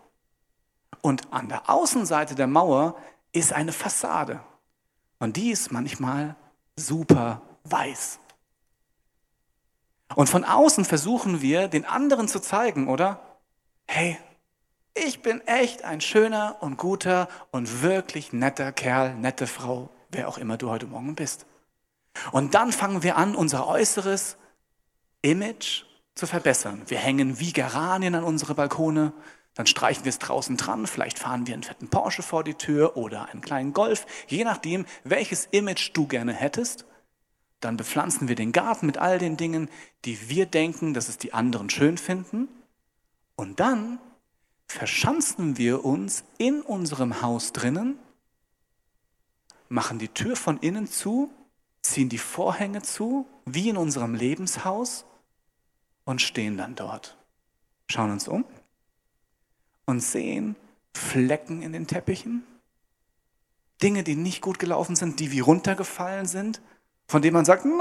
Und 1.03 1.33
an 1.33 1.49
der 1.49 1.69
Außenseite 1.69 2.35
der 2.35 2.47
Mauer 2.47 2.97
ist 3.33 3.53
eine 3.53 3.73
Fassade. 3.73 4.41
Und 5.19 5.37
die 5.37 5.51
ist 5.51 5.71
manchmal 5.71 6.35
super 6.77 7.43
weiß. 7.65 8.21
Und 10.15 10.29
von 10.29 10.45
außen 10.45 10.85
versuchen 10.85 11.43
wir, 11.43 11.69
den 11.69 11.85
anderen 11.85 12.29
zu 12.29 12.41
zeigen, 12.41 12.89
oder? 12.89 13.21
Hey, 13.87 14.17
ich 14.95 15.23
bin 15.23 15.41
echt 15.47 15.85
ein 15.85 16.01
schöner 16.01 16.57
und 16.61 16.77
guter 16.77 17.29
und 17.51 17.83
wirklich 17.83 18.33
netter 18.33 18.73
Kerl, 18.73 19.15
nette 19.15 19.47
Frau, 19.47 19.91
wer 20.11 20.29
auch 20.29 20.39
immer 20.39 20.57
du 20.57 20.71
heute 20.71 20.87
Morgen 20.87 21.15
bist. 21.15 21.47
Und 22.33 22.55
dann 22.55 22.73
fangen 22.73 23.03
wir 23.03 23.17
an, 23.17 23.35
unser 23.35 23.67
äußeres 23.67 24.37
Image 25.23 25.85
zu 26.15 26.27
verbessern. 26.27 26.83
Wir 26.87 26.99
hängen 26.99 27.41
wie 27.41 27.53
Geranien 27.53 28.15
an 28.15 28.25
unsere 28.25 28.55
Balkone, 28.55 29.13
dann 29.55 29.67
streichen 29.67 30.05
wir 30.05 30.11
es 30.11 30.19
draußen 30.19 30.57
dran, 30.57 30.87
vielleicht 30.87 31.19
fahren 31.19 31.47
wir 31.47 31.55
einen 31.55 31.63
fetten 31.63 31.89
Porsche 31.89 32.23
vor 32.23 32.43
die 32.43 32.55
Tür 32.55 32.97
oder 32.97 33.29
einen 33.29 33.41
kleinen 33.41 33.73
Golf, 33.73 34.07
je 34.27 34.45
nachdem, 34.45 34.85
welches 35.05 35.47
Image 35.53 35.91
du 35.95 36.07
gerne 36.07 36.33
hättest. 36.33 36.87
Dann 37.61 37.77
bepflanzen 37.77 38.29
wir 38.29 38.35
den 38.35 38.53
Garten 38.53 38.87
mit 38.87 38.99
all 38.99 39.19
den 39.19 39.37
Dingen, 39.37 39.71
die 40.05 40.29
wir 40.29 40.47
denken, 40.47 40.93
dass 40.93 41.09
es 41.09 41.19
die 41.19 41.33
anderen 41.33 41.71
schön 41.71 41.99
finden. 41.99 42.49
Und 43.37 43.61
dann 43.61 44.01
verschanzen 44.67 45.57
wir 45.57 45.85
uns 45.85 46.25
in 46.37 46.61
unserem 46.61 47.23
Haus 47.23 47.53
drinnen, 47.53 47.99
machen 49.69 49.99
die 49.99 50.09
Tür 50.09 50.37
von 50.37 50.59
innen 50.59 50.89
zu, 50.89 51.31
ziehen 51.85 52.09
die 52.09 52.19
Vorhänge 52.19 52.83
zu, 52.83 53.27
wie 53.45 53.69
in 53.69 53.77
unserem 53.77 54.15
Lebenshaus 54.15 55.05
und 56.05 56.21
stehen 56.21 56.57
dann 56.57 56.75
dort. 56.75 57.17
Schauen 57.89 58.11
uns 58.11 58.27
um 58.27 58.45
und 59.85 60.01
sehen 60.01 60.57
Flecken 60.97 61.63
in 61.63 61.73
den 61.73 61.87
Teppichen, 61.87 62.45
Dinge, 63.83 64.03
die 64.03 64.17
nicht 64.17 64.41
gut 64.41 64.59
gelaufen 64.59 64.97
sind, 64.97 65.21
die 65.21 65.31
wie 65.31 65.41
runtergefallen 65.41 66.27
sind, 66.27 66.63
von 67.07 67.21
dem 67.21 67.35
man 67.35 67.45
sagt, 67.45 67.65
Nein! 67.67 67.75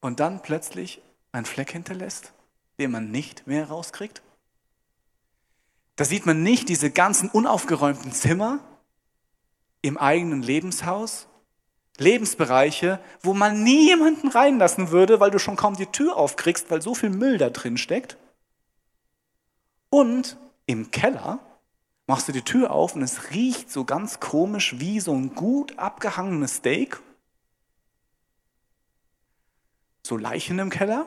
und 0.00 0.20
dann 0.20 0.42
plötzlich 0.42 1.02
ein 1.32 1.44
Fleck 1.44 1.72
hinterlässt, 1.72 2.32
den 2.78 2.92
man 2.92 3.10
nicht 3.10 3.46
mehr 3.46 3.68
rauskriegt. 3.68 4.22
Da 5.96 6.04
sieht 6.04 6.26
man 6.26 6.42
nicht 6.42 6.68
diese 6.68 6.90
ganzen 6.90 7.30
unaufgeräumten 7.30 8.12
Zimmer 8.12 8.60
im 9.86 9.98
eigenen 9.98 10.42
Lebenshaus, 10.42 11.28
Lebensbereiche, 11.98 13.00
wo 13.22 13.32
man 13.32 13.62
nie 13.62 13.88
jemanden 13.88 14.28
reinlassen 14.28 14.90
würde, 14.90 15.20
weil 15.20 15.30
du 15.30 15.38
schon 15.38 15.56
kaum 15.56 15.76
die 15.76 15.86
Tür 15.86 16.16
aufkriegst, 16.16 16.70
weil 16.70 16.82
so 16.82 16.94
viel 16.94 17.10
Müll 17.10 17.38
da 17.38 17.50
drin 17.50 17.78
steckt. 17.78 18.16
Und 19.88 20.36
im 20.66 20.90
Keller 20.90 21.38
machst 22.06 22.28
du 22.28 22.32
die 22.32 22.42
Tür 22.42 22.70
auf 22.70 22.94
und 22.94 23.02
es 23.02 23.30
riecht 23.30 23.70
so 23.70 23.84
ganz 23.84 24.20
komisch 24.20 24.78
wie 24.78 25.00
so 25.00 25.14
ein 25.14 25.34
gut 25.34 25.78
abgehangenes 25.78 26.56
Steak. 26.56 27.00
So 30.02 30.16
Leichen 30.16 30.58
im 30.58 30.70
Keller. 30.70 31.06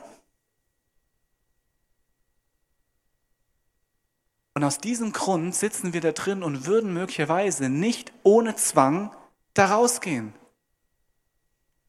Und 4.60 4.66
aus 4.66 4.80
diesem 4.80 5.14
Grund 5.14 5.56
sitzen 5.56 5.94
wir 5.94 6.02
da 6.02 6.12
drin 6.12 6.44
und 6.44 6.66
würden 6.66 6.94
möglicherweise 6.94 7.70
nicht 7.70 8.12
ohne 8.24 8.58
Zwang 8.58 9.16
da 9.54 9.68
rausgehen. 9.68 10.34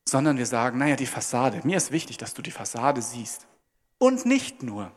Sondern 0.08 0.38
wir 0.38 0.46
sagen, 0.46 0.78
naja, 0.78 0.94
die 0.94 1.06
Fassade, 1.06 1.62
mir 1.64 1.76
ist 1.76 1.90
wichtig, 1.90 2.16
dass 2.18 2.32
du 2.32 2.42
die 2.42 2.52
Fassade 2.52 3.02
siehst. 3.02 3.48
Und 3.98 4.24
nicht 4.24 4.62
nur 4.62 4.92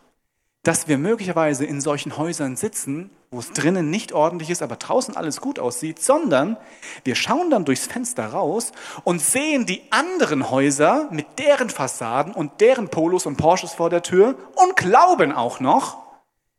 dass 0.63 0.87
wir 0.87 0.97
möglicherweise 0.97 1.65
in 1.65 1.81
solchen 1.81 2.17
Häusern 2.17 2.55
sitzen, 2.55 3.09
wo 3.31 3.39
es 3.39 3.51
drinnen 3.51 3.89
nicht 3.89 4.13
ordentlich 4.13 4.49
ist, 4.49 4.61
aber 4.61 4.77
draußen 4.77 5.17
alles 5.17 5.41
gut 5.41 5.59
aussieht, 5.59 6.01
sondern 6.01 6.55
wir 7.03 7.15
schauen 7.15 7.49
dann 7.49 7.65
durchs 7.65 7.85
Fenster 7.85 8.27
raus 8.27 8.71
und 9.03 9.21
sehen 9.21 9.65
die 9.65 9.81
anderen 9.91 10.49
Häuser 10.49 11.09
mit 11.11 11.37
deren 11.37 11.69
Fassaden 11.69 12.33
und 12.33 12.61
deren 12.61 12.87
Polos 12.87 13.25
und 13.25 13.35
Porsches 13.35 13.73
vor 13.73 13.89
der 13.89 14.03
Tür 14.03 14.35
und 14.55 14.77
glauben 14.77 15.33
auch 15.33 15.59
noch, 15.59 16.02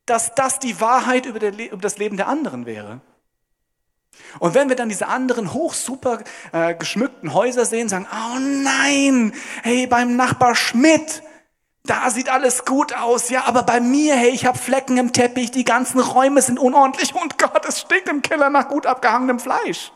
dass 0.06 0.34
das 0.34 0.58
die 0.58 0.80
Wahrheit 0.80 1.26
über, 1.26 1.40
über 1.40 1.76
das 1.80 1.98
Leben 1.98 2.16
der 2.16 2.28
anderen 2.28 2.66
wäre. 2.66 3.00
Und 4.38 4.54
wenn 4.54 4.68
wir 4.68 4.76
dann 4.76 4.88
diese 4.88 5.08
anderen 5.08 5.52
hoch 5.52 5.74
super 5.74 6.22
äh, 6.52 6.74
geschmückten 6.74 7.34
Häuser 7.34 7.64
sehen, 7.64 7.88
sagen, 7.88 8.06
oh 8.10 8.38
nein, 8.38 9.32
hey, 9.62 9.86
beim 9.86 10.16
Nachbar 10.16 10.54
Schmidt, 10.54 11.22
da 11.84 12.10
sieht 12.10 12.28
alles 12.28 12.64
gut 12.64 12.94
aus, 12.94 13.28
ja, 13.30 13.44
aber 13.44 13.62
bei 13.62 13.80
mir, 13.80 14.16
hey, 14.16 14.30
ich 14.30 14.46
habe 14.46 14.58
Flecken 14.58 14.96
im 14.96 15.12
Teppich, 15.12 15.50
die 15.50 15.64
ganzen 15.64 16.00
Räume 16.00 16.42
sind 16.42 16.58
unordentlich 16.58 17.14
und 17.14 17.38
Gott, 17.38 17.66
es 17.66 17.80
stinkt 17.80 18.08
im 18.08 18.22
Keller 18.22 18.50
nach 18.50 18.68
gut 18.68 18.86
abgehangenem 18.86 19.38
Fleisch. 19.38 19.92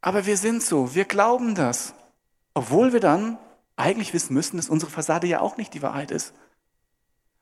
Aber 0.00 0.26
wir 0.26 0.36
sind 0.36 0.62
so, 0.62 0.94
wir 0.94 1.04
glauben 1.04 1.54
das, 1.54 1.94
obwohl 2.54 2.92
wir 2.92 3.00
dann 3.00 3.38
eigentlich 3.76 4.12
wissen 4.12 4.34
müssen, 4.34 4.56
dass 4.56 4.68
unsere 4.68 4.90
Fassade 4.90 5.26
ja 5.26 5.40
auch 5.40 5.56
nicht 5.56 5.74
die 5.74 5.82
Wahrheit 5.82 6.10
ist. 6.10 6.34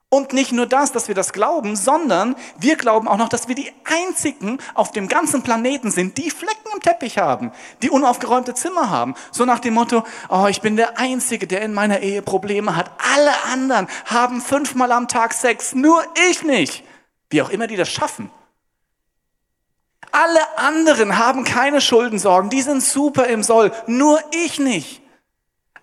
Und 0.09 0.33
nicht 0.33 0.53
nur 0.53 0.67
das, 0.67 0.93
dass 0.93 1.09
wir 1.09 1.17
das 1.17 1.33
glauben, 1.33 1.75
sondern 1.75 2.37
wir 2.59 2.77
glauben 2.77 3.09
auch 3.09 3.17
noch, 3.17 3.29
dass 3.29 3.49
wir 3.49 3.57
die 3.57 3.73
einzigen 3.85 4.59
auf 4.75 4.93
dem 4.93 5.09
ganzen 5.09 5.43
Planeten 5.43 5.91
sind, 5.91 6.17
die 6.17 6.31
Flecken 6.31 6.69
im 6.73 6.81
Teppich 6.81 7.19
haben, 7.19 7.51
die 7.83 7.91
unaufgeräumte 7.91 8.55
Zimmer 8.55 8.89
haben. 8.89 9.17
So 9.33 9.45
nach 9.45 9.59
dem 9.59 9.75
Motto, 9.75 10.05
oh, 10.29 10.47
ich 10.49 10.61
bin 10.61 10.77
der 10.77 10.99
Einzige, 10.99 11.49
der 11.49 11.63
in 11.63 11.75
meiner 11.75 12.01
Ehe 12.01 12.23
Probleme 12.23 12.77
hat. 12.77 12.91
Alle 13.15 13.33
anderen 13.53 13.89
haben 14.05 14.41
fünfmal 14.41 14.93
am 14.93 15.09
Tag 15.09 15.35
Sex, 15.35 15.75
nur 15.75 16.05
ich 16.31 16.45
nicht. 16.45 16.85
Wie 17.29 17.43
auch 17.43 17.51
immer 17.51 17.67
die 17.67 17.77
das 17.77 17.91
schaffen. 17.91 18.31
Alle 20.13 20.57
anderen 20.57 21.19
haben 21.19 21.43
keine 21.43 21.81
Schuldensorgen, 21.81 22.49
die 22.49 22.63
sind 22.63 22.83
super 22.83 23.27
im 23.27 23.43
Soll, 23.43 23.73
nur 23.89 24.21
ich 24.31 24.61
nicht. 24.61 25.03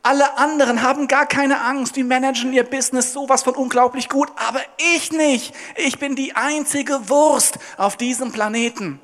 Alle 0.05 0.37
anderen 0.37 0.81
haben 0.81 1.07
gar 1.07 1.25
keine 1.25 1.61
Angst, 1.61 1.95
die 1.95 2.03
managen 2.03 2.51
ihr 2.51 2.69
Business 2.69 3.13
sowas 3.13 3.43
von 3.43 3.55
unglaublich 3.55 4.09
gut, 4.09 4.29
aber 4.35 4.59
ich 4.77 5.13
nicht. 5.13 5.55
Ich 5.77 5.97
bin 5.97 6.17
die 6.17 6.35
einzige 6.35 7.07
Wurst 7.07 7.57
auf 7.77 7.95
diesem 7.95 8.33
Planeten. 8.33 8.99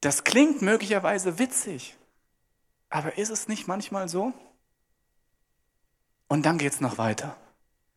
Das 0.00 0.22
klingt 0.22 0.62
möglicherweise 0.62 1.40
witzig, 1.40 1.96
aber 2.88 3.18
ist 3.18 3.30
es 3.30 3.48
nicht 3.48 3.66
manchmal 3.66 4.08
so? 4.08 4.32
Und 6.28 6.46
dann 6.46 6.56
geht's 6.56 6.80
noch 6.80 6.98
weiter. 6.98 7.36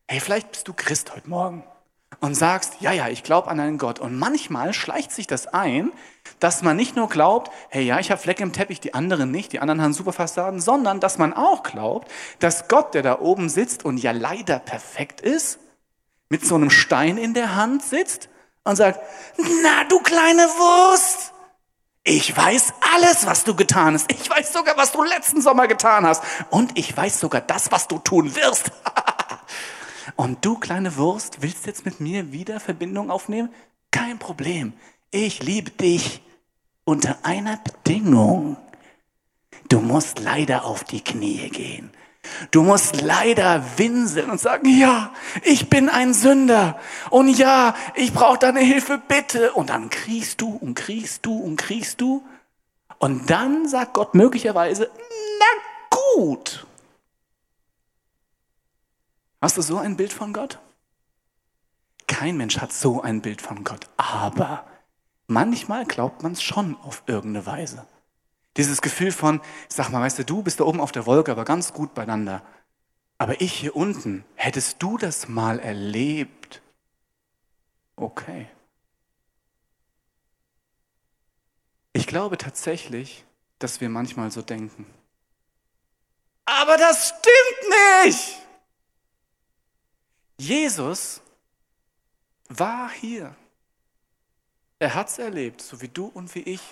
Hey, 0.08 0.18
vielleicht 0.18 0.50
bist 0.50 0.66
du 0.66 0.72
Christ 0.74 1.14
heute 1.14 1.30
Morgen 1.30 1.64
und 2.22 2.36
sagst, 2.36 2.74
ja, 2.78 2.92
ja, 2.92 3.08
ich 3.08 3.24
glaube 3.24 3.48
an 3.48 3.58
einen 3.58 3.78
Gott. 3.78 3.98
Und 3.98 4.16
manchmal 4.16 4.72
schleicht 4.72 5.10
sich 5.10 5.26
das 5.26 5.48
ein, 5.48 5.90
dass 6.38 6.62
man 6.62 6.76
nicht 6.76 6.94
nur 6.94 7.08
glaubt, 7.08 7.50
hey, 7.68 7.82
ja, 7.82 7.98
ich 7.98 8.12
habe 8.12 8.20
Flecke 8.20 8.44
im 8.44 8.52
Teppich, 8.52 8.78
die 8.78 8.94
anderen 8.94 9.32
nicht, 9.32 9.52
die 9.52 9.58
anderen 9.58 9.82
haben 9.82 9.92
super 9.92 10.12
Fassaden, 10.12 10.60
sondern 10.60 11.00
dass 11.00 11.18
man 11.18 11.34
auch 11.34 11.64
glaubt, 11.64 12.08
dass 12.38 12.68
Gott, 12.68 12.94
der 12.94 13.02
da 13.02 13.18
oben 13.18 13.48
sitzt 13.48 13.84
und 13.84 13.98
ja 13.98 14.12
leider 14.12 14.60
perfekt 14.60 15.20
ist, 15.20 15.58
mit 16.28 16.46
so 16.46 16.54
einem 16.54 16.70
Stein 16.70 17.18
in 17.18 17.34
der 17.34 17.56
Hand 17.56 17.82
sitzt 17.82 18.28
und 18.62 18.76
sagt, 18.76 19.00
na, 19.36 19.84
du 19.88 19.98
kleine 20.00 20.42
Wurst, 20.42 21.32
Ich 22.04 22.36
weiß 22.36 22.72
alles, 22.94 23.26
was 23.26 23.44
du 23.44 23.54
getan 23.54 23.94
hast. 23.94 24.10
Ich 24.10 24.28
weiß 24.28 24.52
sogar, 24.52 24.76
was 24.76 24.90
du 24.92 25.04
letzten 25.04 25.40
Sommer 25.40 25.68
getan 25.68 26.04
hast. 26.04 26.22
Und 26.50 26.76
ich 26.76 26.96
weiß 26.96 27.20
sogar 27.20 27.40
das, 27.40 27.70
was 27.70 27.86
du 27.88 27.98
tun 27.98 28.34
wirst. 28.34 28.70
Und 30.16 30.44
du, 30.44 30.56
kleine 30.56 30.96
Wurst, 30.96 31.42
willst 31.42 31.66
jetzt 31.66 31.84
mit 31.84 32.00
mir 32.00 32.32
wieder 32.32 32.60
Verbindung 32.60 33.10
aufnehmen? 33.10 33.50
Kein 33.90 34.18
Problem. 34.18 34.72
Ich 35.10 35.42
liebe 35.42 35.70
dich 35.70 36.22
unter 36.84 37.18
einer 37.24 37.58
Bedingung. 37.58 38.56
Du 39.68 39.80
musst 39.80 40.18
leider 40.18 40.64
auf 40.64 40.84
die 40.84 41.02
Knie 41.02 41.48
gehen. 41.50 41.90
Du 42.50 42.62
musst 42.62 43.00
leider 43.00 43.64
winseln 43.76 44.30
und 44.30 44.40
sagen, 44.40 44.68
ja, 44.68 45.12
ich 45.42 45.68
bin 45.68 45.88
ein 45.88 46.14
Sünder. 46.14 46.78
Und 47.10 47.36
ja, 47.36 47.74
ich 47.94 48.12
brauche 48.12 48.38
deine 48.38 48.60
Hilfe, 48.60 49.00
bitte. 49.06 49.52
Und 49.52 49.70
dann 49.70 49.90
kriegst 49.90 50.40
du 50.40 50.56
und 50.56 50.74
kriegst 50.74 51.26
du 51.26 51.36
und 51.36 51.56
kriegst 51.56 52.00
du. 52.00 52.24
Und 52.98 53.28
dann 53.30 53.66
sagt 53.68 53.94
Gott 53.94 54.14
möglicherweise, 54.14 54.88
na 55.38 55.96
gut. 56.14 56.66
Hast 59.42 59.56
du 59.56 59.62
so 59.62 59.78
ein 59.78 59.96
Bild 59.96 60.12
von 60.12 60.32
Gott? 60.32 60.60
Kein 62.06 62.36
Mensch 62.36 62.58
hat 62.58 62.72
so 62.72 63.02
ein 63.02 63.20
Bild 63.22 63.42
von 63.42 63.64
Gott. 63.64 63.88
Aber 63.96 64.64
manchmal 65.26 65.84
glaubt 65.84 66.22
man 66.22 66.32
es 66.32 66.42
schon 66.42 66.76
auf 66.76 67.02
irgendeine 67.06 67.44
Weise. 67.44 67.84
Dieses 68.56 68.82
Gefühl 68.82 69.10
von, 69.10 69.40
sag 69.68 69.90
mal, 69.90 70.00
weißt 70.00 70.20
du, 70.20 70.24
du 70.24 70.44
bist 70.44 70.60
da 70.60 70.64
oben 70.64 70.80
auf 70.80 70.92
der 70.92 71.06
Wolke, 71.06 71.32
aber 71.32 71.44
ganz 71.44 71.72
gut 71.72 71.92
beieinander. 71.92 72.42
Aber 73.18 73.40
ich 73.40 73.52
hier 73.52 73.74
unten, 73.74 74.24
hättest 74.36 74.80
du 74.80 74.96
das 74.96 75.26
mal 75.26 75.58
erlebt? 75.58 76.62
Okay. 77.96 78.46
Ich 81.92 82.06
glaube 82.06 82.38
tatsächlich, 82.38 83.24
dass 83.58 83.80
wir 83.80 83.88
manchmal 83.88 84.30
so 84.30 84.40
denken. 84.40 84.86
Aber 86.44 86.76
das 86.76 87.08
stimmt 87.08 88.04
nicht! 88.04 88.41
Jesus 90.42 91.20
war 92.48 92.90
hier. 92.90 93.34
Er 94.78 94.94
hat 94.94 95.08
es 95.08 95.18
erlebt, 95.18 95.62
so 95.62 95.80
wie 95.80 95.88
du 95.88 96.06
und 96.06 96.34
wie 96.34 96.40
ich 96.40 96.62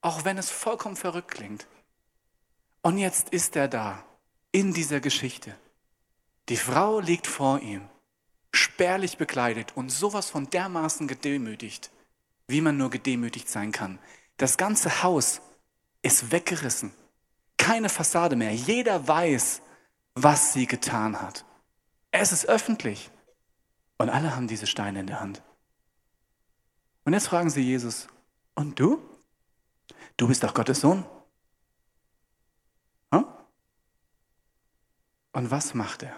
auch 0.00 0.24
wenn 0.24 0.38
es 0.38 0.50
vollkommen 0.50 0.96
verrückt 0.96 1.32
klingt. 1.32 1.66
Und 2.82 2.98
jetzt 2.98 3.30
ist 3.30 3.56
er 3.56 3.68
da, 3.68 4.04
in 4.52 4.72
dieser 4.72 5.00
Geschichte. 5.00 5.54
Die 6.48 6.56
Frau 6.56 7.00
liegt 7.00 7.26
vor 7.26 7.60
ihm, 7.60 7.82
spärlich 8.52 9.18
bekleidet 9.18 9.76
und 9.76 9.90
sowas 9.90 10.30
von 10.30 10.48
dermaßen 10.48 11.08
gedemütigt, 11.08 11.90
wie 12.46 12.60
man 12.60 12.76
nur 12.76 12.90
gedemütigt 12.90 13.48
sein 13.48 13.72
kann. 13.72 13.98
Das 14.36 14.56
ganze 14.56 15.02
Haus 15.02 15.40
ist 16.02 16.30
weggerissen. 16.30 16.92
Keine 17.58 17.88
Fassade 17.88 18.36
mehr. 18.36 18.54
Jeder 18.54 19.06
weiß, 19.06 19.60
was 20.14 20.52
sie 20.52 20.66
getan 20.66 21.20
hat. 21.20 21.44
Es 22.12 22.32
ist 22.32 22.46
öffentlich. 22.46 23.10
Und 23.98 24.10
alle 24.10 24.34
haben 24.34 24.46
diese 24.46 24.66
Steine 24.66 25.00
in 25.00 25.06
der 25.08 25.20
Hand. 25.20 25.42
Und 27.04 27.12
jetzt 27.12 27.28
fragen 27.28 27.50
sie 27.50 27.62
Jesus, 27.62 28.08
und 28.54 28.78
du? 28.78 29.02
Du 30.16 30.28
bist 30.28 30.42
doch 30.42 30.54
Gottes 30.54 30.80
Sohn. 30.80 31.04
Hm? 33.12 33.24
Und 35.32 35.50
was 35.50 35.74
macht 35.74 36.02
er? 36.02 36.16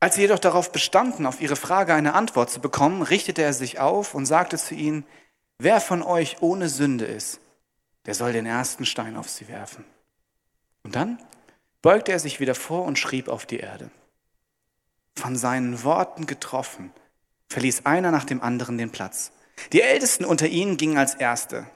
Als 0.00 0.16
sie 0.16 0.22
jedoch 0.22 0.40
darauf 0.40 0.72
bestanden, 0.72 1.26
auf 1.26 1.40
ihre 1.40 1.54
Frage 1.54 1.94
eine 1.94 2.14
Antwort 2.14 2.50
zu 2.50 2.60
bekommen, 2.60 3.02
richtete 3.02 3.42
er 3.42 3.52
sich 3.52 3.78
auf 3.78 4.16
und 4.16 4.26
sagte 4.26 4.58
zu 4.58 4.74
ihnen, 4.74 5.06
wer 5.58 5.80
von 5.80 6.02
euch 6.02 6.42
ohne 6.42 6.68
Sünde 6.68 7.04
ist, 7.04 7.40
der 8.06 8.16
soll 8.16 8.32
den 8.32 8.46
ersten 8.46 8.84
Stein 8.84 9.16
auf 9.16 9.28
sie 9.28 9.46
werfen. 9.46 9.84
Und 10.82 10.94
dann 10.94 11.18
beugte 11.80 12.12
er 12.12 12.18
sich 12.18 12.40
wieder 12.40 12.54
vor 12.54 12.84
und 12.84 12.98
schrieb 12.98 13.28
auf 13.28 13.46
die 13.46 13.58
Erde. 13.58 13.90
Von 15.16 15.36
seinen 15.36 15.84
Worten 15.84 16.26
getroffen, 16.26 16.92
verließ 17.48 17.86
einer 17.86 18.10
nach 18.10 18.24
dem 18.24 18.42
anderen 18.42 18.78
den 18.78 18.90
Platz. 18.90 19.32
Die 19.72 19.82
Ältesten 19.82 20.24
unter 20.24 20.48
ihnen 20.48 20.76
gingen 20.76 20.98
als 20.98 21.14
Erste. 21.14 21.66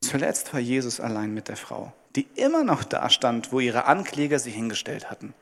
Zuletzt 0.00 0.52
war 0.52 0.60
Jesus 0.60 1.00
allein 1.00 1.32
mit 1.32 1.48
der 1.48 1.56
Frau, 1.56 1.92
die 2.16 2.28
immer 2.34 2.64
noch 2.64 2.84
da 2.84 3.08
stand, 3.08 3.52
wo 3.52 3.60
ihre 3.60 3.86
Ankläger 3.86 4.38
sie 4.38 4.50
hingestellt 4.50 5.10
hatten. 5.10 5.32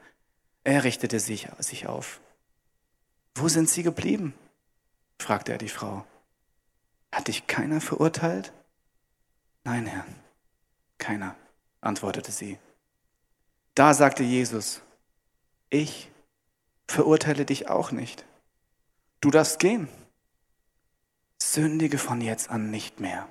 Er 0.63 0.85
richtete 0.85 1.19
sich, 1.19 1.49
sich 1.59 1.87
auf. 1.87 2.21
Wo 3.35 3.49
sind 3.49 3.69
sie 3.69 3.83
geblieben? 3.83 4.35
fragte 5.19 5.53
er 5.53 5.59
die 5.59 5.69
Frau. 5.69 6.05
Hat 7.13 7.29
dich 7.29 7.47
keiner 7.47 7.81
verurteilt? 7.81 8.53
Nein, 9.65 9.87
Herr, 9.87 10.07
keiner, 10.99 11.35
antwortete 11.81 12.33
sie. 12.33 12.59
Da 13.75 13.95
sagte 13.95 14.23
Jesus, 14.23 14.83
ich 15.71 16.11
verurteile 16.87 17.45
dich 17.45 17.69
auch 17.69 17.93
nicht. 17.93 18.25
Du 19.21 19.31
darfst 19.31 19.59
gehen. 19.59 19.89
Sündige 21.41 21.99
von 21.99 22.21
jetzt 22.21 22.51
an 22.51 22.71
nicht 22.71 23.01
mehr. 23.01 23.29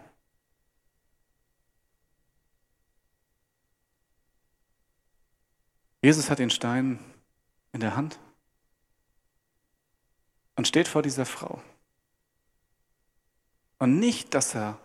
Jesus 6.01 6.29
hat 6.29 6.39
den 6.39 6.49
Stein 6.49 6.99
in 7.73 7.81
der 7.81 7.95
Hand 7.95 8.19
und 10.55 10.67
steht 10.67 10.87
vor 10.87 11.01
dieser 11.01 11.25
Frau. 11.25 11.61
Und 13.77 13.99
nicht, 13.99 14.33
dass 14.33 14.55
er 14.55 14.79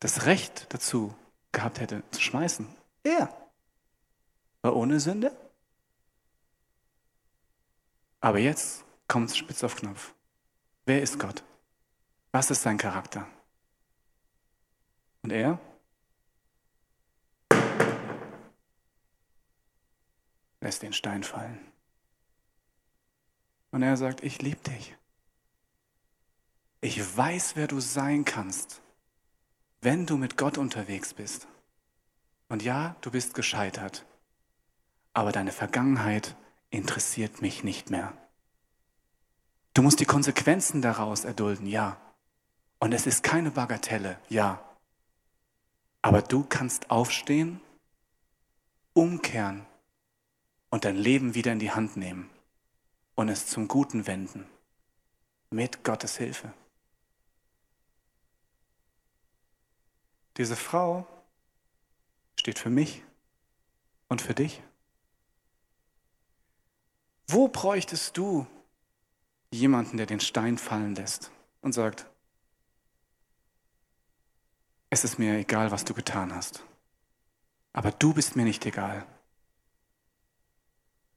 das 0.00 0.26
Recht 0.26 0.66
dazu 0.70 1.14
gehabt 1.52 1.80
hätte, 1.80 2.02
zu 2.10 2.20
schmeißen. 2.20 2.66
Er 3.02 3.34
war 4.62 4.76
ohne 4.76 5.00
Sünde. 5.00 5.36
Aber 8.20 8.38
jetzt 8.38 8.84
kommt 9.06 9.30
es 9.30 9.36
spitz 9.36 9.62
auf 9.62 9.76
Knopf. 9.76 10.14
Wer 10.86 11.02
ist 11.02 11.18
Gott? 11.18 11.44
Was 12.32 12.50
ist 12.50 12.62
sein 12.62 12.78
Charakter? 12.78 13.26
Und 15.22 15.32
er? 15.32 15.58
Lässt 20.60 20.82
den 20.82 20.92
Stein 20.92 21.22
fallen. 21.22 21.60
Und 23.70 23.82
er 23.82 23.96
sagt, 23.96 24.22
ich 24.22 24.42
liebe 24.42 24.60
dich. 24.62 24.96
Ich 26.80 27.16
weiß, 27.16 27.56
wer 27.56 27.66
du 27.66 27.80
sein 27.80 28.24
kannst, 28.24 28.82
wenn 29.80 30.06
du 30.06 30.16
mit 30.16 30.36
Gott 30.36 30.58
unterwegs 30.58 31.14
bist. 31.14 31.46
Und 32.48 32.62
ja, 32.62 32.96
du 33.00 33.10
bist 33.10 33.34
gescheitert, 33.34 34.04
aber 35.12 35.32
deine 35.32 35.52
Vergangenheit 35.52 36.36
interessiert 36.70 37.42
mich 37.42 37.64
nicht 37.64 37.90
mehr. 37.90 38.12
Du 39.74 39.82
musst 39.82 40.00
die 40.00 40.06
Konsequenzen 40.06 40.82
daraus 40.82 41.24
erdulden, 41.24 41.66
ja. 41.66 42.00
Und 42.80 42.92
es 42.92 43.06
ist 43.06 43.22
keine 43.22 43.50
Bagatelle, 43.50 44.18
ja. 44.28 44.62
Aber 46.02 46.22
du 46.22 46.44
kannst 46.44 46.90
aufstehen, 46.90 47.60
umkehren 48.92 49.66
und 50.70 50.84
dein 50.84 50.96
Leben 50.96 51.34
wieder 51.34 51.52
in 51.52 51.58
die 51.58 51.70
Hand 51.70 51.96
nehmen 51.96 52.30
und 53.14 53.28
es 53.28 53.46
zum 53.46 53.68
Guten 53.68 54.06
wenden. 54.06 54.46
Mit 55.50 55.84
Gottes 55.84 56.16
Hilfe. 56.16 56.52
Diese 60.38 60.54
Frau 60.54 61.06
steht 62.36 62.60
für 62.60 62.70
mich 62.70 63.02
und 64.08 64.22
für 64.22 64.34
dich. 64.34 64.62
Wo 67.26 67.48
bräuchtest 67.48 68.16
du 68.16 68.46
jemanden, 69.50 69.96
der 69.96 70.06
den 70.06 70.20
Stein 70.20 70.56
fallen 70.56 70.94
lässt 70.94 71.32
und 71.60 71.72
sagt, 71.72 72.06
es 74.90 75.04
ist 75.04 75.18
mir 75.18 75.36
egal, 75.36 75.70
was 75.70 75.84
du 75.84 75.92
getan 75.92 76.34
hast, 76.34 76.62
aber 77.72 77.90
du 77.90 78.14
bist 78.14 78.36
mir 78.36 78.44
nicht 78.44 78.64
egal. 78.64 79.06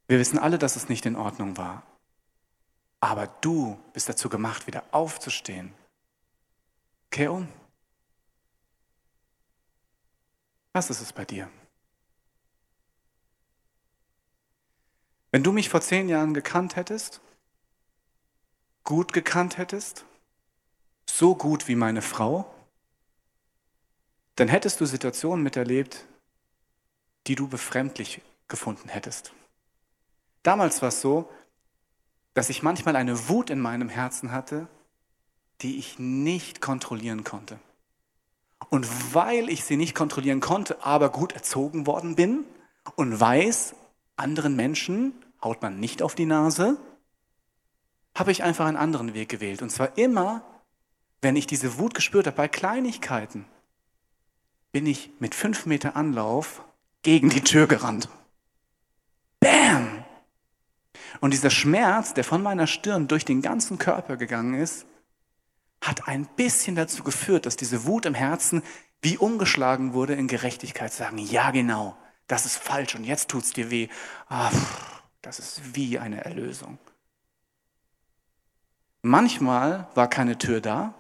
Wir 0.08 0.20
wissen 0.20 0.40
alle, 0.40 0.58
dass 0.58 0.76
es 0.76 0.90
nicht 0.90 1.06
in 1.06 1.16
Ordnung 1.16 1.56
war, 1.56 1.84
aber 3.00 3.28
du 3.28 3.80
bist 3.94 4.10
dazu 4.10 4.28
gemacht, 4.28 4.68
wieder 4.68 4.84
aufzustehen. 4.92 5.74
Kehr 7.12 7.32
um. 7.32 7.61
Was 10.74 10.90
ist 10.90 11.02
es 11.02 11.12
bei 11.14 11.26
dir? 11.26 11.50
Wenn 15.32 15.44
du 15.44 15.52
mich 15.52 15.70
vor 15.70 15.82
zehn 15.82 16.10
Jahren 16.10 16.34
gekannt 16.34 16.76
hättest, 16.76 17.22
gut 18.84 19.14
gekannt 19.14 19.58
hättest, 19.58 20.06
so 21.10 21.36
gut 21.36 21.68
wie 21.68 21.76
meine 21.76 22.02
Frau, 22.02 22.54
dann 24.36 24.48
hättest 24.48 24.82
du 24.82 24.86
Situationen 24.86 25.44
miterlebt, 25.44 26.06
die 27.28 27.36
du 27.36 27.48
befremdlich 27.48 28.22
gefunden 28.48 28.90
hättest. 28.90 29.34
Damals 30.44 30.82
war 30.82 30.90
es 30.90 31.02
so, 31.02 31.30
dass 32.34 32.50
ich 32.50 32.64
manchmal 32.64 32.96
eine 32.96 33.30
Wut 33.30 33.50
in 33.50 33.60
meinem 33.60 33.90
Herzen 33.90 34.32
hatte, 34.32 34.68
die 35.62 35.78
ich 35.78 36.00
nicht 36.00 36.62
kontrollieren 36.62 37.24
konnte. 37.24 37.60
Und 38.70 39.14
weil 39.14 39.50
ich 39.50 39.64
sie 39.64 39.78
nicht 39.78 39.96
kontrollieren 39.96 40.40
konnte, 40.40 40.84
aber 40.84 41.10
gut 41.10 41.34
erzogen 41.34 41.88
worden 41.88 42.16
bin 42.16 42.46
und 42.96 43.20
weiß, 43.20 43.76
anderen 44.16 44.56
Menschen 44.56 45.14
haut 45.44 45.62
man 45.62 45.80
nicht 45.80 46.02
auf 46.02 46.16
die 46.16 46.26
Nase, 46.26 46.78
habe 48.16 48.32
ich 48.32 48.44
einfach 48.44 48.66
einen 48.66 48.78
anderen 48.78 49.14
Weg 49.14 49.30
gewählt. 49.30 49.62
Und 49.62 49.72
zwar 49.72 49.98
immer, 49.98 50.44
wenn 51.22 51.36
ich 51.36 51.48
diese 51.48 51.78
Wut 51.80 51.94
gespürt 51.94 52.28
habe 52.28 52.38
bei 52.38 52.48
Kleinigkeiten, 52.48 53.46
bin 54.72 54.86
ich 54.86 55.12
mit 55.20 55.36
fünf 55.36 55.66
Meter 55.66 55.96
Anlauf 55.96 56.64
gegen 57.04 57.30
die 57.30 57.42
Tür 57.42 57.68
gerannt. 57.68 58.10
Bam! 59.40 60.06
Und 61.20 61.34
dieser 61.34 61.50
Schmerz, 61.50 62.14
der 62.14 62.24
von 62.24 62.42
meiner 62.42 62.68
Stirn 62.68 63.08
durch 63.08 63.26
den 63.26 63.42
ganzen 63.42 63.78
Körper 63.78 64.18
gegangen 64.18 64.54
ist, 64.54 64.86
hat 65.82 66.08
ein 66.08 66.28
bisschen 66.36 66.76
dazu 66.76 67.04
geführt, 67.04 67.46
dass 67.46 67.56
diese 67.56 67.86
Wut 67.86 68.06
im 68.06 68.14
Herzen 68.14 68.62
wie 69.02 69.18
umgeschlagen 69.18 69.94
wurde 69.94 70.14
in 70.14 70.28
Gerechtigkeit. 70.28 70.94
Sagen, 70.94 71.18
ja 71.18 71.52
genau, 71.52 71.98
das 72.28 72.46
ist 72.46 72.58
falsch 72.58 72.96
und 72.96 73.04
jetzt 73.04 73.30
tut's 73.30 73.52
dir 73.52 73.72
weh. 73.72 73.90
Ah, 74.30 74.52
das 75.22 75.40
ist 75.40 75.76
wie 75.76 76.00
eine 76.00 76.24
Erlösung. 76.24 76.78
Manchmal 79.02 79.88
war 79.96 80.08
keine 80.08 80.38
Tür 80.38 80.62
da. 80.62 80.94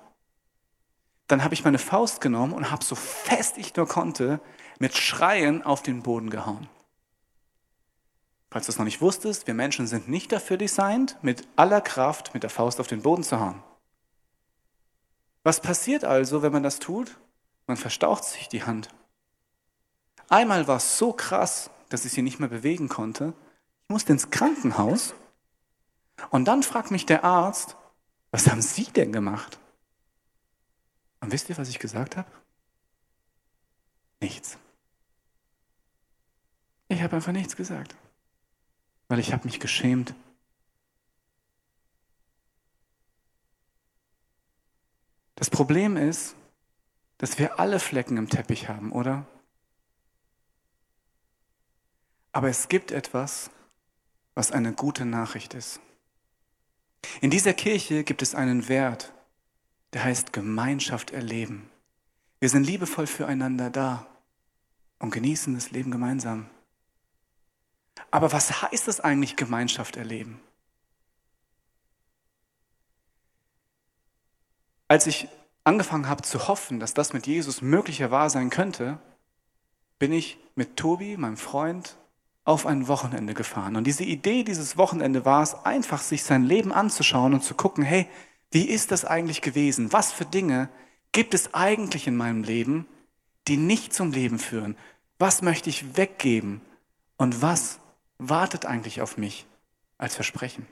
Dann 1.27 1.43
habe 1.43 1.53
ich 1.53 1.63
meine 1.63 1.77
Faust 1.77 2.19
genommen 2.19 2.53
und 2.53 2.71
habe 2.71 2.83
so 2.83 2.95
fest 2.95 3.57
ich 3.57 3.75
nur 3.75 3.87
konnte 3.87 4.41
mit 4.79 4.97
Schreien 4.97 5.63
auf 5.63 5.83
den 5.83 6.01
Boden 6.01 6.31
gehauen. 6.31 6.67
Falls 8.49 8.65
du 8.65 8.71
es 8.71 8.77
noch 8.77 8.85
nicht 8.85 8.99
wusstest, 8.99 9.47
wir 9.47 9.53
Menschen 9.53 9.87
sind 9.87 10.09
nicht 10.09 10.31
dafür 10.31 10.57
designt, 10.57 11.17
mit 11.21 11.47
aller 11.55 11.79
Kraft 11.79 12.33
mit 12.33 12.43
der 12.43 12.49
Faust 12.49 12.81
auf 12.81 12.87
den 12.87 13.01
Boden 13.01 13.23
zu 13.23 13.39
hauen. 13.39 13.63
Was 15.43 15.59
passiert 15.59 16.03
also, 16.03 16.41
wenn 16.41 16.51
man 16.51 16.63
das 16.63 16.79
tut? 16.79 17.17
Man 17.67 17.77
verstaucht 17.77 18.23
sich 18.23 18.47
die 18.47 18.63
Hand. 18.63 18.89
Einmal 20.29 20.67
war 20.67 20.77
es 20.77 20.97
so 20.97 21.13
krass, 21.13 21.69
dass 21.89 22.05
ich 22.05 22.11
sie 22.13 22.21
nicht 22.21 22.39
mehr 22.39 22.49
bewegen 22.49 22.89
konnte. 22.89 23.33
Ich 23.83 23.89
musste 23.89 24.13
ins 24.13 24.29
Krankenhaus. 24.29 25.13
Und 26.29 26.45
dann 26.45 26.63
fragt 26.63 26.91
mich 26.91 27.05
der 27.05 27.23
Arzt, 27.23 27.75
was 28.31 28.49
haben 28.49 28.61
Sie 28.61 28.85
denn 28.85 29.11
gemacht? 29.11 29.59
Und 31.19 31.31
wisst 31.31 31.49
ihr, 31.49 31.57
was 31.57 31.69
ich 31.69 31.79
gesagt 31.79 32.17
habe? 32.17 32.31
Nichts. 34.21 34.57
Ich 36.87 37.01
habe 37.01 37.15
einfach 37.15 37.31
nichts 37.31 37.55
gesagt, 37.55 37.95
weil 39.07 39.19
ich 39.19 39.33
habe 39.33 39.45
mich 39.45 39.59
geschämt. 39.59 40.13
Das 45.41 45.49
Problem 45.49 45.97
ist, 45.97 46.35
dass 47.17 47.39
wir 47.39 47.59
alle 47.59 47.79
Flecken 47.79 48.17
im 48.17 48.29
Teppich 48.29 48.69
haben, 48.69 48.91
oder? 48.91 49.25
Aber 52.31 52.47
es 52.47 52.67
gibt 52.67 52.91
etwas, 52.91 53.49
was 54.35 54.51
eine 54.51 54.71
gute 54.71 55.03
Nachricht 55.03 55.55
ist. 55.55 55.79
In 57.21 57.31
dieser 57.31 57.55
Kirche 57.55 58.03
gibt 58.03 58.21
es 58.21 58.35
einen 58.35 58.69
Wert, 58.69 59.13
der 59.93 60.03
heißt 60.03 60.31
Gemeinschaft 60.31 61.09
erleben. 61.09 61.67
Wir 62.39 62.49
sind 62.49 62.67
liebevoll 62.67 63.07
füreinander 63.07 63.71
da 63.71 64.05
und 64.99 65.09
genießen 65.09 65.55
das 65.55 65.71
Leben 65.71 65.89
gemeinsam. 65.89 66.51
Aber 68.11 68.31
was 68.31 68.61
heißt 68.61 68.87
es 68.87 68.99
eigentlich 68.99 69.37
Gemeinschaft 69.37 69.97
erleben? 69.97 70.39
Als 74.91 75.07
ich 75.07 75.29
angefangen 75.63 76.09
habe 76.09 76.21
zu 76.21 76.49
hoffen, 76.49 76.81
dass 76.81 76.93
das 76.93 77.13
mit 77.13 77.25
Jesus 77.25 77.61
möglicher 77.61 78.11
wahr 78.11 78.29
sein 78.29 78.49
könnte, 78.49 78.99
bin 79.99 80.11
ich 80.11 80.37
mit 80.55 80.75
Tobi, 80.75 81.15
meinem 81.15 81.37
Freund, 81.37 81.95
auf 82.43 82.65
ein 82.65 82.89
Wochenende 82.89 83.33
gefahren. 83.33 83.77
Und 83.77 83.85
diese 83.85 84.03
Idee 84.03 84.43
dieses 84.43 84.75
Wochenende 84.75 85.23
war 85.23 85.43
es, 85.43 85.53
einfach 85.63 86.01
sich 86.01 86.25
sein 86.25 86.43
Leben 86.43 86.73
anzuschauen 86.73 87.33
und 87.33 87.41
zu 87.41 87.53
gucken, 87.53 87.85
hey, 87.85 88.05
wie 88.51 88.65
ist 88.65 88.91
das 88.91 89.05
eigentlich 89.05 89.41
gewesen? 89.41 89.93
Was 89.93 90.11
für 90.11 90.25
Dinge 90.25 90.67
gibt 91.13 91.33
es 91.33 91.53
eigentlich 91.53 92.05
in 92.05 92.17
meinem 92.17 92.43
Leben, 92.43 92.85
die 93.47 93.55
nicht 93.55 93.93
zum 93.93 94.11
Leben 94.11 94.39
führen? 94.39 94.75
Was 95.19 95.41
möchte 95.41 95.69
ich 95.69 95.95
weggeben? 95.95 96.59
Und 97.15 97.41
was 97.41 97.79
wartet 98.17 98.65
eigentlich 98.65 99.01
auf 99.01 99.15
mich 99.15 99.45
als 99.97 100.15
Versprechen? 100.15 100.67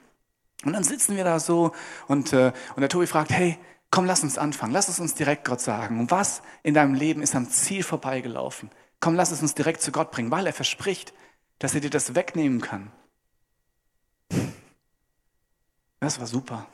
Und 0.66 0.74
dann 0.74 0.84
sitzen 0.84 1.16
wir 1.16 1.24
da 1.24 1.40
so 1.40 1.72
und, 2.06 2.34
äh, 2.34 2.52
und 2.76 2.82
der 2.82 2.90
Tobi 2.90 3.06
fragt, 3.06 3.30
hey, 3.30 3.56
komm, 3.90 4.04
lass 4.06 4.22
uns 4.22 4.38
anfangen. 4.38 4.72
Lass 4.72 4.88
es 4.88 5.00
uns 5.00 5.14
direkt 5.14 5.44
Gott 5.44 5.60
sagen. 5.60 6.00
Und 6.00 6.10
was 6.10 6.42
in 6.62 6.74
deinem 6.74 6.94
Leben 6.94 7.22
ist 7.22 7.34
am 7.34 7.48
Ziel 7.48 7.82
vorbeigelaufen? 7.82 8.70
Komm, 9.00 9.14
lass 9.14 9.30
es 9.30 9.42
uns 9.42 9.54
direkt 9.54 9.82
zu 9.82 9.92
Gott 9.92 10.10
bringen, 10.10 10.30
weil 10.30 10.46
er 10.46 10.52
verspricht, 10.52 11.12
dass 11.58 11.74
er 11.74 11.80
dir 11.80 11.90
das 11.90 12.14
wegnehmen 12.14 12.60
kann. 12.60 12.92
Das 15.98 16.18
war 16.18 16.26
super. 16.26 16.66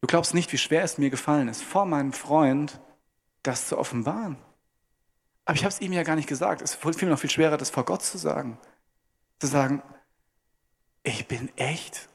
Du 0.00 0.06
glaubst 0.06 0.34
nicht, 0.34 0.52
wie 0.52 0.58
schwer 0.58 0.82
es 0.82 0.98
mir 0.98 1.10
gefallen 1.10 1.48
ist, 1.48 1.62
vor 1.62 1.86
meinem 1.86 2.12
Freund 2.12 2.80
das 3.42 3.68
zu 3.68 3.78
offenbaren. 3.78 4.36
Aber 5.44 5.56
ich 5.56 5.62
habe 5.62 5.72
es 5.72 5.80
ihm 5.80 5.92
ja 5.92 6.02
gar 6.02 6.16
nicht 6.16 6.28
gesagt. 6.28 6.62
Es 6.62 6.74
ist 6.74 6.98
viel 6.98 7.08
noch 7.08 7.18
viel 7.18 7.30
schwerer, 7.30 7.56
das 7.56 7.70
vor 7.70 7.84
Gott 7.84 8.02
zu 8.02 8.18
sagen. 8.18 8.58
Zu 9.38 9.46
sagen, 9.46 9.82
ich 11.02 11.28
bin 11.28 11.50
echt 11.56 12.08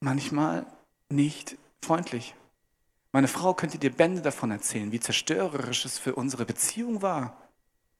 manchmal 0.00 0.66
nicht 1.08 1.56
freundlich. 1.80 2.34
Meine 3.12 3.28
Frau 3.28 3.52
könnte 3.52 3.78
dir 3.78 3.94
Bände 3.94 4.22
davon 4.22 4.50
erzählen, 4.50 4.90
wie 4.90 5.00
zerstörerisch 5.00 5.84
es 5.84 5.98
für 5.98 6.14
unsere 6.14 6.46
Beziehung 6.46 7.02
war, 7.02 7.36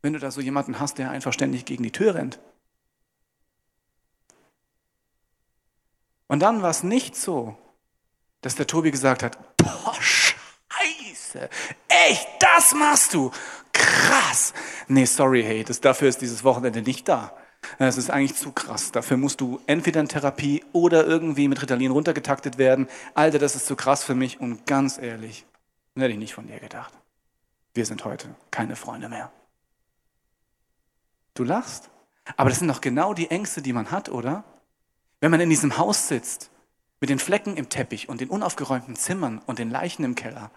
wenn 0.01 0.15
du 0.15 0.19
da 0.19 0.31
so 0.31 0.41
jemanden 0.41 0.81
hast, 0.81 0.97
der 0.97 1.11
einfach 1.11 1.35
ständig 1.35 1.67
gegen 1.67 1.83
die 1.83 1.93
Tür 1.93 2.15
rennt. 2.15 2.41
Und 6.29 6.41
dann 6.41 6.63
war 6.63 6.71
es 6.71 6.83
nicht 6.83 7.15
so, 7.15 7.59
dass 8.41 8.55
der 8.55 8.67
Tobi 8.67 8.91
gesagt 8.91 9.23
hat, 9.23 9.57
boah, 9.59 9.95
scheiße, 10.01 11.51
echt, 11.89 12.27
das 12.41 12.73
machst 12.73 13.13
du, 13.13 13.31
krass. 13.75 14.55
Nee, 14.89 15.05
sorry, 15.05 15.43
hey, 15.43 15.63
das, 15.63 15.83
dafür 15.83 16.09
ist 16.09 16.23
dieses 16.23 16.43
Wochenende 16.43 16.81
nicht 16.81 17.07
da. 17.07 17.37
Es 17.79 17.97
ist 17.97 18.11
eigentlich 18.11 18.37
zu 18.37 18.53
krass. 18.53 18.93
Dafür 18.93 19.17
musst 19.17 19.41
du 19.41 19.61
entweder 19.67 20.01
in 20.01 20.09
Therapie 20.09 20.65
oder 20.73 21.07
irgendwie 21.07 21.49
mit 21.49 21.61
Ritalin 21.63 21.91
runtergetaktet 21.91 22.59
werden. 22.59 22.89
Alter, 23.15 23.39
das 23.39 23.57
ist 23.57 23.67
zu 23.67 23.77
krass 23.77 24.05
für 24.05 24.15
mich 24.15 24.41
und 24.41 24.67
ganz 24.67 24.99
ehrlich, 24.99 25.47
hätte 25.95 26.13
ich 26.13 26.19
nicht 26.19 26.35
von 26.35 26.47
dir 26.47 26.59
gedacht. 26.59 26.93
Wir 27.75 27.87
sind 27.87 28.05
heute 28.05 28.35
keine 28.51 28.77
Freunde 28.77 29.09
mehr. 29.09 29.33
Du 31.35 31.45
lachst. 31.45 31.91
Aber 32.37 32.51
das 32.51 32.59
sind 32.61 32.69
doch 32.69 32.81
genau 32.81 33.15
die 33.15 33.31
Ängste, 33.31 33.63
die 33.63 33.73
man 33.73 33.91
hat, 33.91 34.09
oder? 34.09 34.45
Wenn 35.21 35.31
man 35.31 35.41
in 35.41 35.51
diesem 35.51 35.77
Haus 35.77 36.09
sitzt, 36.09 36.51
mit 37.01 37.11
den 37.11 37.19
Flecken 37.19 37.57
im 37.57 37.69
Teppich 37.69 38.09
und 38.09 38.21
den 38.21 38.29
unaufgeräumten 38.29 38.95
Zimmern 38.95 39.41
und 39.47 39.59
den 39.59 39.71
Leichen 39.71 40.05
im 40.05 40.15
Keller. 40.15 40.53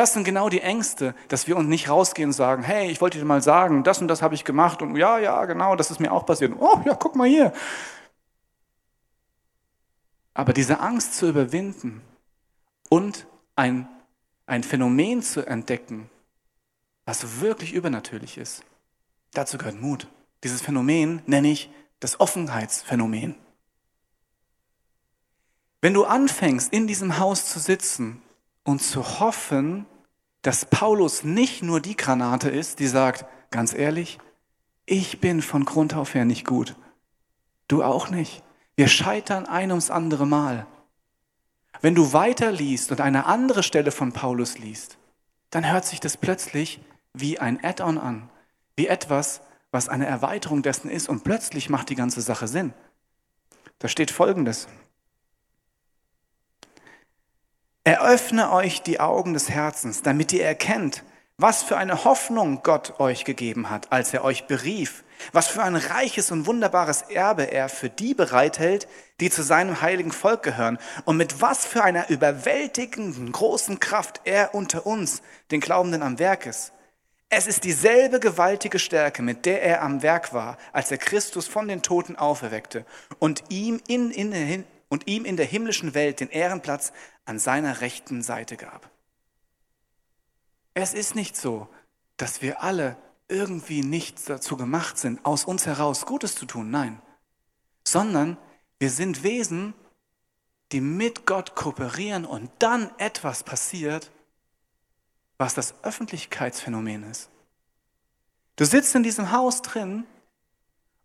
Das 0.00 0.14
sind 0.14 0.24
genau 0.24 0.48
die 0.48 0.62
Ängste, 0.62 1.14
dass 1.28 1.46
wir 1.46 1.58
uns 1.58 1.68
nicht 1.68 1.90
rausgehen 1.90 2.30
und 2.30 2.32
sagen, 2.32 2.62
hey, 2.62 2.90
ich 2.90 3.02
wollte 3.02 3.18
dir 3.18 3.24
mal 3.26 3.42
sagen, 3.42 3.84
das 3.84 4.00
und 4.00 4.08
das 4.08 4.22
habe 4.22 4.34
ich 4.34 4.46
gemacht 4.46 4.80
und 4.80 4.96
ja, 4.96 5.18
ja, 5.18 5.44
genau, 5.44 5.76
das 5.76 5.90
ist 5.90 6.00
mir 6.00 6.10
auch 6.10 6.24
passiert. 6.24 6.54
Oh, 6.58 6.80
ja, 6.86 6.94
guck 6.94 7.16
mal 7.16 7.28
hier. 7.28 7.52
Aber 10.32 10.54
diese 10.54 10.80
Angst 10.80 11.18
zu 11.18 11.28
überwinden 11.28 12.00
und 12.88 13.26
ein, 13.56 13.90
ein 14.46 14.62
Phänomen 14.62 15.20
zu 15.20 15.46
entdecken, 15.46 16.08
was 17.04 17.42
wirklich 17.42 17.74
übernatürlich 17.74 18.38
ist, 18.38 18.64
Dazu 19.34 19.58
gehört 19.58 19.78
Mut. 19.78 20.06
Dieses 20.44 20.62
Phänomen 20.62 21.20
nenne 21.26 21.50
ich 21.50 21.70
das 22.00 22.20
Offenheitsphänomen. 22.20 23.34
Wenn 25.82 25.92
du 25.92 26.06
anfängst, 26.06 26.72
in 26.72 26.86
diesem 26.86 27.18
Haus 27.18 27.44
zu 27.44 27.58
sitzen 27.58 28.22
und 28.70 28.82
zu 28.82 29.20
hoffen, 29.20 29.86
dass 30.42 30.64
Paulus 30.64 31.24
nicht 31.24 31.62
nur 31.62 31.80
die 31.80 31.96
Granate 31.96 32.48
ist, 32.48 32.78
die 32.78 32.86
sagt, 32.86 33.26
ganz 33.50 33.74
ehrlich, 33.74 34.18
ich 34.86 35.20
bin 35.20 35.42
von 35.42 35.64
Grund 35.64 35.94
auf 35.94 36.14
her 36.14 36.24
nicht 36.24 36.46
gut. 36.46 36.76
Du 37.68 37.82
auch 37.82 38.10
nicht. 38.10 38.42
Wir 38.76 38.88
scheitern 38.88 39.46
ein 39.46 39.70
ums 39.70 39.90
andere 39.90 40.26
Mal. 40.26 40.66
Wenn 41.82 41.94
du 41.94 42.12
weiter 42.12 42.50
liest 42.50 42.90
und 42.90 43.00
eine 43.00 43.26
andere 43.26 43.62
Stelle 43.62 43.90
von 43.90 44.12
Paulus 44.12 44.58
liest, 44.58 44.98
dann 45.50 45.70
hört 45.70 45.84
sich 45.84 46.00
das 46.00 46.16
plötzlich 46.16 46.80
wie 47.12 47.38
ein 47.38 47.62
Add-on 47.62 47.98
an 47.98 48.30
wie 48.80 48.86
etwas, 48.86 49.42
was 49.72 49.90
eine 49.90 50.06
Erweiterung 50.06 50.62
dessen 50.62 50.88
ist 50.88 51.10
und 51.10 51.22
plötzlich 51.22 51.68
macht 51.68 51.90
die 51.90 51.96
ganze 51.96 52.22
Sache 52.22 52.48
Sinn. 52.48 52.72
Da 53.78 53.88
steht 53.88 54.10
Folgendes. 54.10 54.68
Eröffne 57.84 58.52
euch 58.52 58.82
die 58.82 59.00
Augen 59.00 59.32
des 59.32 59.48
Herzens, 59.48 60.02
damit 60.02 60.32
ihr 60.32 60.44
erkennt, 60.44 61.02
Was 61.38 61.62
für 61.62 61.78
eine 61.78 62.04
Hoffnung 62.04 62.60
Gott 62.62 63.00
euch 63.00 63.24
gegeben 63.24 63.70
hat, 63.70 63.90
als 63.90 64.12
er 64.12 64.22
euch 64.24 64.46
berief. 64.46 65.04
Was 65.32 65.48
für 65.48 65.62
ein 65.62 65.74
reiches 65.76 66.30
und 66.30 66.46
wunderbares 66.46 67.00
Erbe 67.00 67.44
er 67.44 67.70
für 67.70 67.88
die 67.88 68.12
bereithält, 68.12 68.86
die 69.20 69.30
zu 69.30 69.42
seinem 69.42 69.80
heiligen 69.80 70.12
Volk 70.12 70.42
gehören. 70.42 70.76
Und 71.06 71.16
mit 71.16 71.40
was 71.40 71.64
für 71.64 71.82
einer 71.82 72.10
überwältigenden 72.10 73.32
großen 73.32 73.80
Kraft 73.80 74.20
er 74.24 74.54
unter 74.54 74.84
uns, 74.84 75.22
den 75.50 75.60
Glaubenden, 75.60 76.02
am 76.02 76.18
Werk 76.18 76.44
ist. 76.44 76.72
Es 77.30 77.46
ist 77.46 77.64
dieselbe 77.64 78.20
gewaltige 78.20 78.78
Stärke, 78.78 79.22
mit 79.22 79.46
der 79.46 79.62
er 79.62 79.80
am 79.80 80.02
Werk 80.02 80.34
war, 80.34 80.58
als 80.74 80.90
er 80.90 80.98
Christus 80.98 81.48
von 81.48 81.68
den 81.68 81.80
Toten 81.80 82.16
auferweckte 82.16 82.84
und 83.18 83.44
ihm 83.48 83.80
in, 83.88 84.10
in, 84.10 84.64
und 84.90 85.06
ihm 85.06 85.24
in 85.24 85.38
der 85.38 85.46
himmlischen 85.46 85.94
Welt 85.94 86.20
den 86.20 86.28
Ehrenplatz 86.28 86.92
an 87.30 87.38
seiner 87.38 87.80
rechten 87.80 88.22
Seite 88.22 88.56
gab. 88.56 88.90
Es 90.74 90.94
ist 90.94 91.14
nicht 91.14 91.36
so, 91.36 91.68
dass 92.16 92.42
wir 92.42 92.60
alle 92.60 92.96
irgendwie 93.28 93.82
nicht 93.82 94.28
dazu 94.28 94.56
gemacht 94.56 94.98
sind, 94.98 95.24
aus 95.24 95.44
uns 95.44 95.64
heraus 95.64 96.06
Gutes 96.06 96.34
zu 96.34 96.44
tun. 96.44 96.72
Nein. 96.72 97.00
Sondern 97.86 98.36
wir 98.80 98.90
sind 98.90 99.22
Wesen, 99.22 99.74
die 100.72 100.80
mit 100.80 101.24
Gott 101.24 101.54
kooperieren 101.54 102.24
und 102.24 102.50
dann 102.58 102.90
etwas 102.98 103.44
passiert, 103.44 104.10
was 105.38 105.54
das 105.54 105.84
Öffentlichkeitsphänomen 105.84 107.08
ist. 107.08 107.30
Du 108.56 108.64
sitzt 108.64 108.92
in 108.96 109.04
diesem 109.04 109.30
Haus 109.30 109.62
drin 109.62 110.04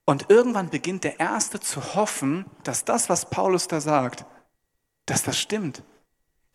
und 0.06 0.32
irgendwann 0.32 0.72
beginnt 0.72 1.04
der 1.04 1.20
Erste 1.20 1.60
zu 1.60 1.94
hoffen, 1.94 2.46
dass 2.64 2.84
das, 2.84 3.10
was 3.10 3.30
Paulus 3.30 3.68
da 3.68 3.80
sagt, 3.80 4.26
dass 5.06 5.22
das 5.22 5.38
stimmt. 5.38 5.84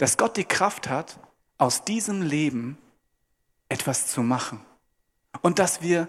Dass 0.01 0.17
Gott 0.17 0.39
die 0.39 0.45
Kraft 0.45 0.89
hat, 0.89 1.19
aus 1.59 1.85
diesem 1.85 2.23
Leben 2.23 2.79
etwas 3.69 4.07
zu 4.07 4.23
machen. 4.23 4.65
Und 5.43 5.59
dass 5.59 5.83
wir 5.83 6.09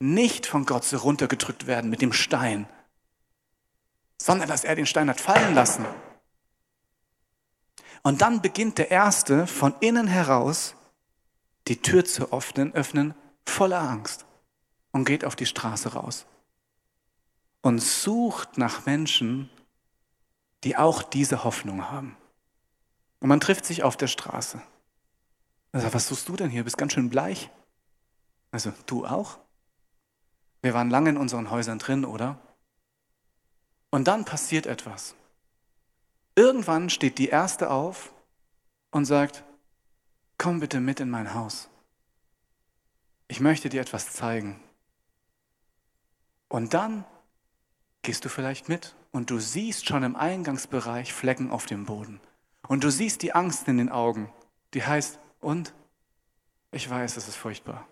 nicht 0.00 0.44
von 0.44 0.66
Gott 0.66 0.82
so 0.82 0.96
runtergedrückt 0.96 1.68
werden 1.68 1.88
mit 1.88 2.02
dem 2.02 2.12
Stein, 2.12 2.68
sondern 4.20 4.48
dass 4.48 4.64
er 4.64 4.74
den 4.74 4.86
Stein 4.86 5.08
hat 5.08 5.20
fallen 5.20 5.54
lassen. 5.54 5.86
Und 8.02 8.22
dann 8.22 8.42
beginnt 8.42 8.76
der 8.78 8.90
Erste 8.90 9.46
von 9.46 9.72
innen 9.78 10.08
heraus 10.08 10.74
die 11.68 11.80
Tür 11.80 12.04
zu 12.04 12.32
öffnen, 12.32 12.74
öffnen 12.74 13.14
voller 13.46 13.82
Angst 13.82 14.26
und 14.90 15.04
geht 15.04 15.24
auf 15.24 15.36
die 15.36 15.46
Straße 15.46 15.92
raus 15.92 16.26
und 17.62 17.78
sucht 17.78 18.58
nach 18.58 18.84
Menschen, 18.84 19.48
die 20.64 20.76
auch 20.76 21.04
diese 21.04 21.44
Hoffnung 21.44 21.88
haben. 21.88 22.16
Und 23.20 23.28
man 23.28 23.40
trifft 23.40 23.64
sich 23.64 23.82
auf 23.82 23.96
der 23.96 24.06
Straße. 24.06 24.60
Also, 25.72 25.92
was 25.92 26.08
suchst 26.08 26.28
du 26.28 26.36
denn 26.36 26.50
hier? 26.50 26.60
Du 26.60 26.64
bist 26.64 26.78
ganz 26.78 26.92
schön 26.92 27.10
bleich. 27.10 27.50
Also, 28.50 28.72
du 28.86 29.06
auch? 29.06 29.38
Wir 30.62 30.74
waren 30.74 30.90
lange 30.90 31.10
in 31.10 31.16
unseren 31.16 31.50
Häusern 31.50 31.78
drin, 31.78 32.04
oder? 32.04 32.38
Und 33.90 34.08
dann 34.08 34.24
passiert 34.24 34.66
etwas. 34.66 35.14
Irgendwann 36.34 36.90
steht 36.90 37.18
die 37.18 37.28
Erste 37.28 37.70
auf 37.70 38.12
und 38.90 39.04
sagt, 39.04 39.44
komm 40.36 40.60
bitte 40.60 40.80
mit 40.80 41.00
in 41.00 41.10
mein 41.10 41.34
Haus. 41.34 41.68
Ich 43.28 43.40
möchte 43.40 43.68
dir 43.68 43.80
etwas 43.80 44.12
zeigen. 44.12 44.60
Und 46.48 46.74
dann 46.74 47.04
gehst 48.02 48.24
du 48.24 48.28
vielleicht 48.28 48.68
mit 48.68 48.96
und 49.10 49.30
du 49.30 49.38
siehst 49.38 49.86
schon 49.86 50.02
im 50.02 50.16
Eingangsbereich 50.16 51.12
Flecken 51.12 51.50
auf 51.50 51.66
dem 51.66 51.84
Boden. 51.84 52.20
Und 52.68 52.84
du 52.84 52.90
siehst 52.90 53.22
die 53.22 53.34
Angst 53.34 53.66
in 53.66 53.78
den 53.78 53.88
Augen, 53.88 54.30
die 54.74 54.84
heißt, 54.84 55.18
und? 55.40 55.72
Ich 56.70 56.88
weiß, 56.88 57.16
es 57.16 57.26
ist 57.26 57.36
furchtbar. 57.36 57.86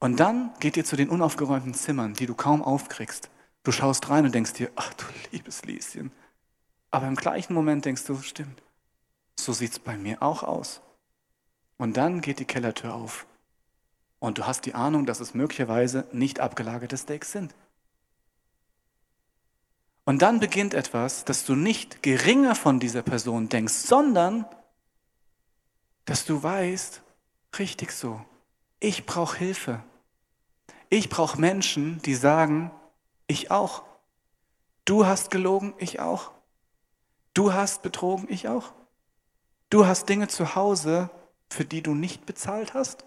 Und 0.00 0.18
dann 0.18 0.52
geht 0.58 0.76
ihr 0.76 0.84
zu 0.84 0.96
den 0.96 1.08
unaufgeräumten 1.08 1.74
Zimmern, 1.74 2.14
die 2.14 2.26
du 2.26 2.34
kaum 2.34 2.62
aufkriegst. 2.62 3.30
Du 3.62 3.72
schaust 3.72 4.10
rein 4.10 4.26
und 4.26 4.34
denkst 4.34 4.54
dir, 4.54 4.70
ach 4.74 4.92
du 4.94 5.04
liebes 5.30 5.64
Lieschen. 5.64 6.10
Aber 6.90 7.06
im 7.06 7.14
gleichen 7.14 7.54
Moment 7.54 7.84
denkst 7.84 8.04
du, 8.04 8.20
stimmt, 8.20 8.62
so 9.38 9.52
sieht's 9.52 9.78
bei 9.78 9.96
mir 9.96 10.22
auch 10.22 10.42
aus. 10.42 10.82
Und 11.78 11.96
dann 11.96 12.20
geht 12.20 12.40
die 12.40 12.44
Kellertür 12.44 12.94
auf. 12.94 13.26
Und 14.18 14.38
du 14.38 14.46
hast 14.46 14.66
die 14.66 14.74
Ahnung, 14.74 15.06
dass 15.06 15.20
es 15.20 15.34
möglicherweise 15.34 16.06
nicht 16.12 16.40
abgelagerte 16.40 16.96
Steaks 16.96 17.32
sind. 17.32 17.54
Und 20.04 20.20
dann 20.20 20.38
beginnt 20.38 20.74
etwas, 20.74 21.24
dass 21.24 21.46
du 21.46 21.54
nicht 21.54 22.02
geringer 22.02 22.54
von 22.54 22.78
dieser 22.78 23.02
Person 23.02 23.48
denkst, 23.48 23.72
sondern 23.72 24.44
dass 26.04 26.26
du 26.26 26.42
weißt, 26.42 27.02
richtig 27.58 27.92
so, 27.92 28.22
ich 28.80 29.06
brauche 29.06 29.38
Hilfe. 29.38 29.82
Ich 30.90 31.08
brauche 31.08 31.40
Menschen, 31.40 32.02
die 32.02 32.14
sagen, 32.14 32.70
ich 33.26 33.50
auch. 33.50 33.82
Du 34.84 35.06
hast 35.06 35.30
gelogen, 35.30 35.72
ich 35.78 36.00
auch. 36.00 36.32
Du 37.32 37.54
hast 37.54 37.82
betrogen, 37.82 38.26
ich 38.28 38.48
auch. 38.48 38.74
Du 39.70 39.86
hast 39.86 40.08
Dinge 40.10 40.28
zu 40.28 40.54
Hause, 40.54 41.08
für 41.48 41.64
die 41.64 41.82
du 41.82 41.94
nicht 41.94 42.26
bezahlt 42.26 42.74
hast, 42.74 43.06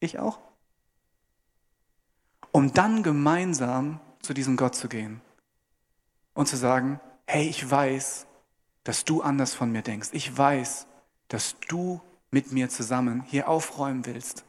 ich 0.00 0.18
auch. 0.18 0.38
Um 2.50 2.72
dann 2.72 3.02
gemeinsam 3.02 4.00
zu 4.22 4.32
diesem 4.32 4.56
Gott 4.56 4.74
zu 4.74 4.88
gehen 4.88 5.20
und 6.36 6.46
zu 6.46 6.56
sagen, 6.56 7.00
hey, 7.26 7.48
ich 7.48 7.68
weiß, 7.68 8.26
dass 8.84 9.04
du 9.04 9.22
anders 9.22 9.54
von 9.54 9.72
mir 9.72 9.82
denkst. 9.82 10.10
Ich 10.12 10.36
weiß, 10.36 10.86
dass 11.28 11.56
du 11.66 12.00
mit 12.30 12.52
mir 12.52 12.68
zusammen 12.68 13.22
hier 13.26 13.48
aufräumen 13.48 14.06
willst. 14.06 14.44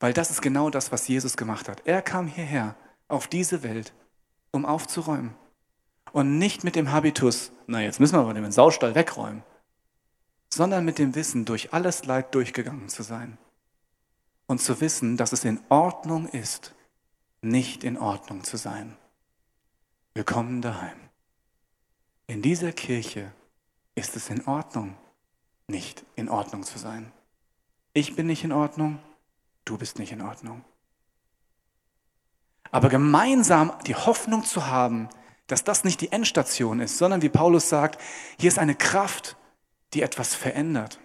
Weil 0.00 0.14
das 0.14 0.30
ist 0.30 0.40
genau 0.40 0.70
das, 0.70 0.92
was 0.92 1.08
Jesus 1.08 1.36
gemacht 1.36 1.68
hat. 1.68 1.82
Er 1.84 2.00
kam 2.00 2.28
hierher 2.28 2.76
auf 3.08 3.26
diese 3.26 3.62
Welt, 3.62 3.92
um 4.52 4.64
aufzuräumen. 4.64 5.34
Und 6.12 6.38
nicht 6.38 6.64
mit 6.64 6.76
dem 6.76 6.92
Habitus, 6.92 7.50
na 7.66 7.82
jetzt 7.82 8.00
müssen 8.00 8.14
wir 8.14 8.20
aber 8.20 8.32
den 8.32 8.52
Saustall 8.52 8.94
wegräumen, 8.94 9.42
sondern 10.48 10.84
mit 10.84 10.98
dem 10.98 11.14
Wissen, 11.14 11.44
durch 11.44 11.74
alles 11.74 12.06
Leid 12.06 12.34
durchgegangen 12.34 12.88
zu 12.88 13.02
sein. 13.02 13.36
Und 14.46 14.62
zu 14.62 14.80
wissen, 14.80 15.16
dass 15.16 15.32
es 15.32 15.44
in 15.44 15.60
Ordnung 15.68 16.28
ist, 16.28 16.74
nicht 17.42 17.84
in 17.84 17.98
Ordnung 17.98 18.44
zu 18.44 18.56
sein. 18.56 18.96
Willkommen 20.14 20.62
daheim. 20.62 21.07
In 22.28 22.42
dieser 22.42 22.72
Kirche 22.72 23.32
ist 23.94 24.14
es 24.14 24.28
in 24.28 24.46
Ordnung, 24.46 24.94
nicht 25.66 26.04
in 26.14 26.28
Ordnung 26.28 26.62
zu 26.62 26.78
sein. 26.78 27.10
Ich 27.94 28.14
bin 28.16 28.26
nicht 28.26 28.44
in 28.44 28.52
Ordnung, 28.52 28.98
du 29.64 29.78
bist 29.78 29.98
nicht 29.98 30.12
in 30.12 30.20
Ordnung. 30.20 30.62
Aber 32.70 32.90
gemeinsam 32.90 33.72
die 33.86 33.94
Hoffnung 33.94 34.44
zu 34.44 34.66
haben, 34.66 35.08
dass 35.46 35.64
das 35.64 35.84
nicht 35.84 36.02
die 36.02 36.12
Endstation 36.12 36.80
ist, 36.80 36.98
sondern 36.98 37.22
wie 37.22 37.30
Paulus 37.30 37.70
sagt, 37.70 37.98
hier 38.38 38.48
ist 38.48 38.58
eine 38.58 38.74
Kraft, 38.74 39.38
die 39.94 40.02
etwas 40.02 40.34
verändert. 40.34 41.00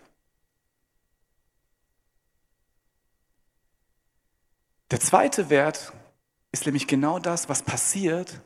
Der 4.92 5.00
zweite 5.00 5.50
Wert 5.50 5.94
ist 6.52 6.66
nämlich 6.66 6.86
genau 6.86 7.18
das, 7.18 7.48
was 7.48 7.64
passiert, 7.64 8.42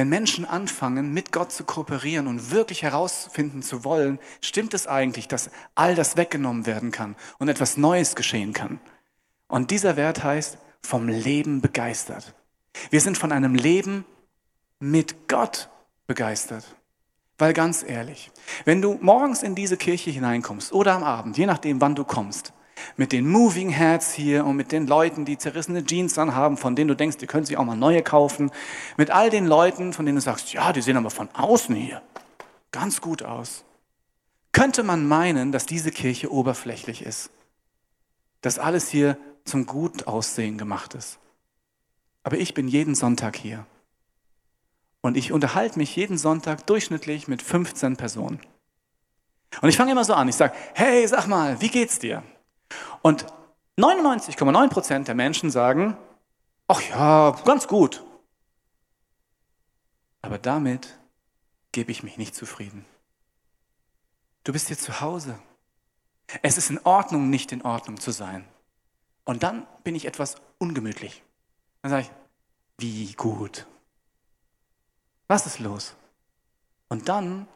wenn 0.00 0.08
Menschen 0.08 0.46
anfangen, 0.46 1.12
mit 1.12 1.30
Gott 1.30 1.52
zu 1.52 1.62
kooperieren 1.62 2.26
und 2.26 2.52
wirklich 2.52 2.82
herausfinden 2.82 3.60
zu 3.60 3.84
wollen, 3.84 4.18
stimmt 4.40 4.72
es 4.72 4.86
eigentlich, 4.86 5.28
dass 5.28 5.50
all 5.74 5.94
das 5.94 6.16
weggenommen 6.16 6.64
werden 6.64 6.90
kann 6.90 7.16
und 7.38 7.50
etwas 7.50 7.76
Neues 7.76 8.16
geschehen 8.16 8.54
kann. 8.54 8.80
Und 9.46 9.70
dieser 9.70 9.96
Wert 9.98 10.24
heißt, 10.24 10.56
vom 10.80 11.06
Leben 11.08 11.60
begeistert. 11.60 12.34
Wir 12.88 13.02
sind 13.02 13.18
von 13.18 13.30
einem 13.30 13.54
Leben 13.54 14.06
mit 14.78 15.28
Gott 15.28 15.68
begeistert. 16.06 16.64
Weil 17.36 17.52
ganz 17.52 17.84
ehrlich, 17.86 18.30
wenn 18.64 18.80
du 18.80 18.96
morgens 19.02 19.42
in 19.42 19.54
diese 19.54 19.76
Kirche 19.76 20.10
hineinkommst 20.10 20.72
oder 20.72 20.94
am 20.94 21.04
Abend, 21.04 21.36
je 21.36 21.44
nachdem, 21.44 21.82
wann 21.82 21.94
du 21.94 22.04
kommst, 22.04 22.54
mit 22.96 23.12
den 23.12 23.28
Moving 23.28 23.70
Heads 23.70 24.12
hier 24.12 24.44
und 24.44 24.56
mit 24.56 24.72
den 24.72 24.86
Leuten, 24.86 25.24
die 25.24 25.38
zerrissene 25.38 25.84
Jeans 25.84 26.18
anhaben, 26.18 26.56
von 26.56 26.76
denen 26.76 26.88
du 26.88 26.96
denkst, 26.96 27.18
die 27.18 27.26
können 27.26 27.46
sich 27.46 27.56
auch 27.56 27.64
mal 27.64 27.76
neue 27.76 28.02
kaufen. 28.02 28.50
Mit 28.96 29.10
all 29.10 29.30
den 29.30 29.46
Leuten, 29.46 29.92
von 29.92 30.06
denen 30.06 30.16
du 30.16 30.22
sagst, 30.22 30.52
ja, 30.52 30.72
die 30.72 30.82
sehen 30.82 30.96
aber 30.96 31.10
von 31.10 31.28
außen 31.34 31.74
hier 31.74 32.02
ganz 32.72 33.00
gut 33.00 33.22
aus. 33.22 33.64
Könnte 34.52 34.82
man 34.82 35.06
meinen, 35.06 35.52
dass 35.52 35.66
diese 35.66 35.90
Kirche 35.90 36.32
oberflächlich 36.32 37.02
ist. 37.02 37.30
Dass 38.40 38.58
alles 38.58 38.88
hier 38.88 39.16
zum 39.44 39.66
Gutaussehen 39.66 40.58
gemacht 40.58 40.94
ist. 40.94 41.18
Aber 42.22 42.36
ich 42.36 42.54
bin 42.54 42.68
jeden 42.68 42.94
Sonntag 42.94 43.36
hier. 43.36 43.66
Und 45.00 45.16
ich 45.16 45.32
unterhalte 45.32 45.78
mich 45.78 45.96
jeden 45.96 46.18
Sonntag 46.18 46.66
durchschnittlich 46.66 47.26
mit 47.28 47.42
15 47.42 47.96
Personen. 47.96 48.40
Und 49.62 49.68
ich 49.68 49.76
fange 49.76 49.92
immer 49.92 50.04
so 50.04 50.14
an. 50.14 50.28
Ich 50.28 50.36
sage, 50.36 50.54
hey, 50.74 51.06
sag 51.08 51.26
mal, 51.26 51.60
wie 51.60 51.68
geht's 51.68 51.98
dir? 51.98 52.22
Und 53.02 53.26
99,9 53.78 54.68
Prozent 54.68 55.08
der 55.08 55.14
Menschen 55.14 55.50
sagen, 55.50 55.96
ach 56.68 56.82
ja, 56.82 57.30
ganz 57.44 57.66
gut. 57.66 58.04
Aber 60.22 60.38
damit 60.38 60.98
gebe 61.72 61.90
ich 61.90 62.02
mich 62.02 62.18
nicht 62.18 62.34
zufrieden. 62.34 62.84
Du 64.44 64.52
bist 64.52 64.68
hier 64.68 64.78
zu 64.78 65.00
Hause. 65.00 65.38
Es 66.42 66.58
ist 66.58 66.70
in 66.70 66.78
Ordnung, 66.84 67.30
nicht 67.30 67.52
in 67.52 67.62
Ordnung 67.62 67.98
zu 67.98 68.10
sein. 68.10 68.46
Und 69.24 69.42
dann 69.42 69.66
bin 69.84 69.94
ich 69.94 70.06
etwas 70.06 70.36
ungemütlich. 70.58 71.22
Dann 71.82 71.90
sage 71.90 72.02
ich, 72.02 72.10
wie 72.78 73.12
gut. 73.14 73.66
Was 75.28 75.46
ist 75.46 75.60
los? 75.60 75.94
Und 76.88 77.08
dann 77.08 77.46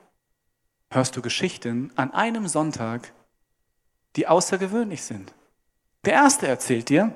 hörst 0.90 1.16
du 1.16 1.22
Geschichten 1.22 1.92
an 1.96 2.12
einem 2.12 2.46
Sonntag, 2.46 3.12
die 4.16 4.26
außergewöhnlich 4.26 5.02
sind. 5.02 5.32
Der 6.04 6.14
erste 6.14 6.46
erzählt 6.46 6.88
dir, 6.88 7.12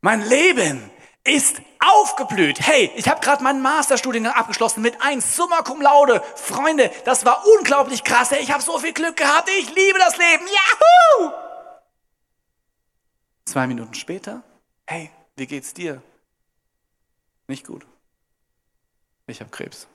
mein 0.00 0.22
Leben 0.22 0.90
ist 1.24 1.60
aufgeblüht. 1.78 2.60
Hey, 2.60 2.90
ich 2.96 3.08
habe 3.08 3.20
gerade 3.20 3.42
meinen 3.42 3.60
Masterstudiengang 3.60 4.32
abgeschlossen 4.32 4.82
mit 4.82 5.00
1 5.02 5.36
Summa 5.36 5.62
Cum 5.62 5.82
Laude. 5.82 6.22
Freunde, 6.34 6.90
das 7.04 7.24
war 7.24 7.44
unglaublich 7.58 8.04
krass. 8.04 8.32
Ich 8.32 8.50
habe 8.52 8.62
so 8.62 8.78
viel 8.78 8.92
Glück 8.92 9.16
gehabt. 9.16 9.48
Ich 9.58 9.74
liebe 9.74 9.98
das 9.98 10.16
Leben. 10.16 10.46
Yahoo! 10.46 11.32
Zwei 13.44 13.66
Minuten 13.66 13.94
später, 13.94 14.42
hey, 14.86 15.10
wie 15.36 15.46
geht's 15.46 15.74
dir? 15.74 16.02
Nicht 17.48 17.66
gut. 17.66 17.86
Ich 19.26 19.40
habe 19.40 19.50
Krebs. 19.50 19.88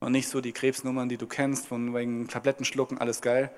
Und 0.00 0.12
nicht 0.12 0.28
so 0.28 0.40
die 0.40 0.52
Krebsnummern, 0.52 1.08
die 1.08 1.16
du 1.16 1.26
kennst, 1.26 1.66
von 1.66 1.94
wegen 1.94 2.28
Tabletten 2.28 2.64
schlucken, 2.64 2.98
alles 2.98 3.20
geil, 3.20 3.50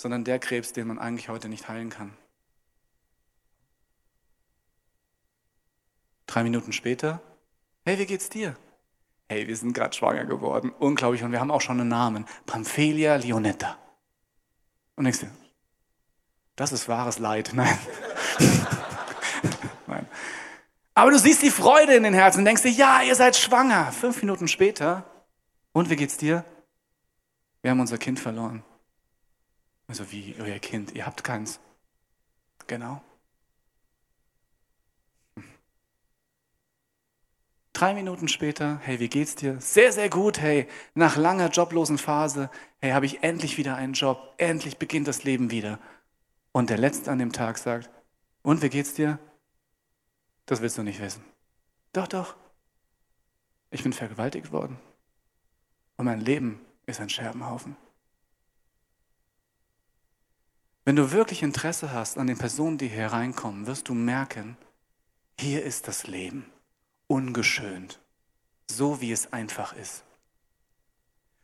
sondern 0.00 0.24
der 0.24 0.38
Krebs, 0.38 0.72
den 0.72 0.86
man 0.86 0.98
eigentlich 0.98 1.28
heute 1.28 1.50
nicht 1.50 1.68
heilen 1.68 1.90
kann. 1.90 2.16
Drei 6.26 6.42
Minuten 6.42 6.72
später, 6.72 7.20
hey, 7.84 7.98
wie 7.98 8.06
geht's 8.06 8.30
dir? 8.30 8.56
Hey, 9.28 9.46
wir 9.46 9.54
sind 9.54 9.74
gerade 9.74 9.94
schwanger 9.94 10.24
geworden. 10.24 10.72
Unglaublich. 10.78 11.22
Und 11.22 11.32
wir 11.32 11.40
haben 11.40 11.50
auch 11.50 11.60
schon 11.60 11.78
einen 11.78 11.90
Namen. 11.90 12.24
Pamphelia 12.46 13.16
Leonetta. 13.16 13.76
Und 14.96 15.04
denkst 15.04 15.20
du, 15.20 15.26
das 16.56 16.72
ist 16.72 16.88
wahres 16.88 17.18
Leid. 17.18 17.50
Nein. 17.54 17.78
Nein. 19.86 20.08
Aber 20.94 21.10
du 21.10 21.18
siehst 21.18 21.42
die 21.42 21.50
Freude 21.50 21.94
in 21.94 22.04
den 22.04 22.14
Herzen 22.14 22.38
und 22.38 22.46
denkst 22.46 22.62
dir, 22.62 22.70
ja, 22.70 23.02
ihr 23.02 23.16
seid 23.16 23.36
schwanger. 23.36 23.92
Fünf 23.92 24.22
Minuten 24.22 24.48
später, 24.48 25.04
und 25.72 25.90
wie 25.90 25.96
geht's 25.96 26.16
dir? 26.16 26.46
Wir 27.60 27.72
haben 27.72 27.80
unser 27.80 27.98
Kind 27.98 28.18
verloren. 28.18 28.64
Also 29.90 30.12
wie 30.12 30.36
euer 30.38 30.60
Kind? 30.60 30.94
Ihr 30.94 31.04
habt 31.04 31.24
keins. 31.24 31.58
Genau. 32.68 33.02
Drei 37.72 37.94
Minuten 37.94 38.28
später, 38.28 38.78
hey, 38.84 39.00
wie 39.00 39.08
geht's 39.08 39.34
dir? 39.34 39.60
Sehr, 39.60 39.90
sehr 39.90 40.08
gut, 40.08 40.40
hey. 40.40 40.68
Nach 40.94 41.16
langer 41.16 41.48
joblosen 41.48 41.98
Phase, 41.98 42.52
hey, 42.78 42.92
habe 42.92 43.04
ich 43.04 43.24
endlich 43.24 43.58
wieder 43.58 43.74
einen 43.74 43.94
Job. 43.94 44.32
Endlich 44.38 44.78
beginnt 44.78 45.08
das 45.08 45.24
Leben 45.24 45.50
wieder. 45.50 45.80
Und 46.52 46.70
der 46.70 46.78
Letzte 46.78 47.10
an 47.10 47.18
dem 47.18 47.32
Tag 47.32 47.58
sagt, 47.58 47.90
und 48.42 48.62
wie 48.62 48.68
geht's 48.68 48.94
dir? 48.94 49.18
Das 50.46 50.60
willst 50.60 50.78
du 50.78 50.84
nicht 50.84 51.00
wissen. 51.00 51.24
Doch, 51.92 52.06
doch. 52.06 52.36
Ich 53.72 53.82
bin 53.82 53.92
vergewaltigt 53.92 54.52
worden. 54.52 54.78
Und 55.96 56.04
mein 56.04 56.20
Leben 56.20 56.60
ist 56.86 57.00
ein 57.00 57.10
Scherbenhaufen. 57.10 57.76
Wenn 60.90 60.96
du 60.96 61.12
wirklich 61.12 61.44
Interesse 61.44 61.92
hast 61.92 62.18
an 62.18 62.26
den 62.26 62.36
Personen, 62.36 62.76
die 62.76 62.88
hier 62.88 63.12
reinkommen, 63.12 63.68
wirst 63.68 63.88
du 63.88 63.94
merken, 63.94 64.56
hier 65.38 65.62
ist 65.62 65.86
das 65.86 66.08
Leben 66.08 66.50
ungeschönt, 67.06 68.00
so 68.68 69.00
wie 69.00 69.12
es 69.12 69.32
einfach 69.32 69.72
ist. 69.72 70.02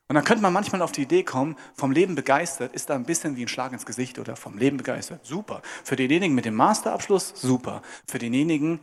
Und 0.08 0.16
dann 0.16 0.24
könnte 0.24 0.42
man 0.42 0.52
manchmal 0.52 0.82
auf 0.82 0.90
die 0.90 1.02
Idee 1.02 1.22
kommen, 1.22 1.54
vom 1.76 1.92
Leben 1.92 2.16
begeistert 2.16 2.74
ist 2.74 2.90
da 2.90 2.96
ein 2.96 3.04
bisschen 3.04 3.36
wie 3.36 3.44
ein 3.44 3.48
Schlag 3.48 3.72
ins 3.72 3.86
Gesicht 3.86 4.18
oder 4.18 4.34
vom 4.34 4.58
Leben 4.58 4.78
begeistert, 4.78 5.24
super. 5.24 5.62
Für 5.84 5.94
denjenigen 5.94 6.34
mit 6.34 6.44
dem 6.44 6.56
Masterabschluss, 6.56 7.32
super. 7.36 7.82
Für 8.08 8.18
denjenigen, 8.18 8.80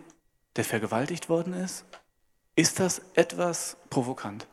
der 0.56 0.64
vergewaltigt 0.64 1.28
worden 1.28 1.56
ist, 1.56 1.84
ist 2.56 2.80
das 2.80 3.02
etwas 3.16 3.76
provokant. 3.90 4.48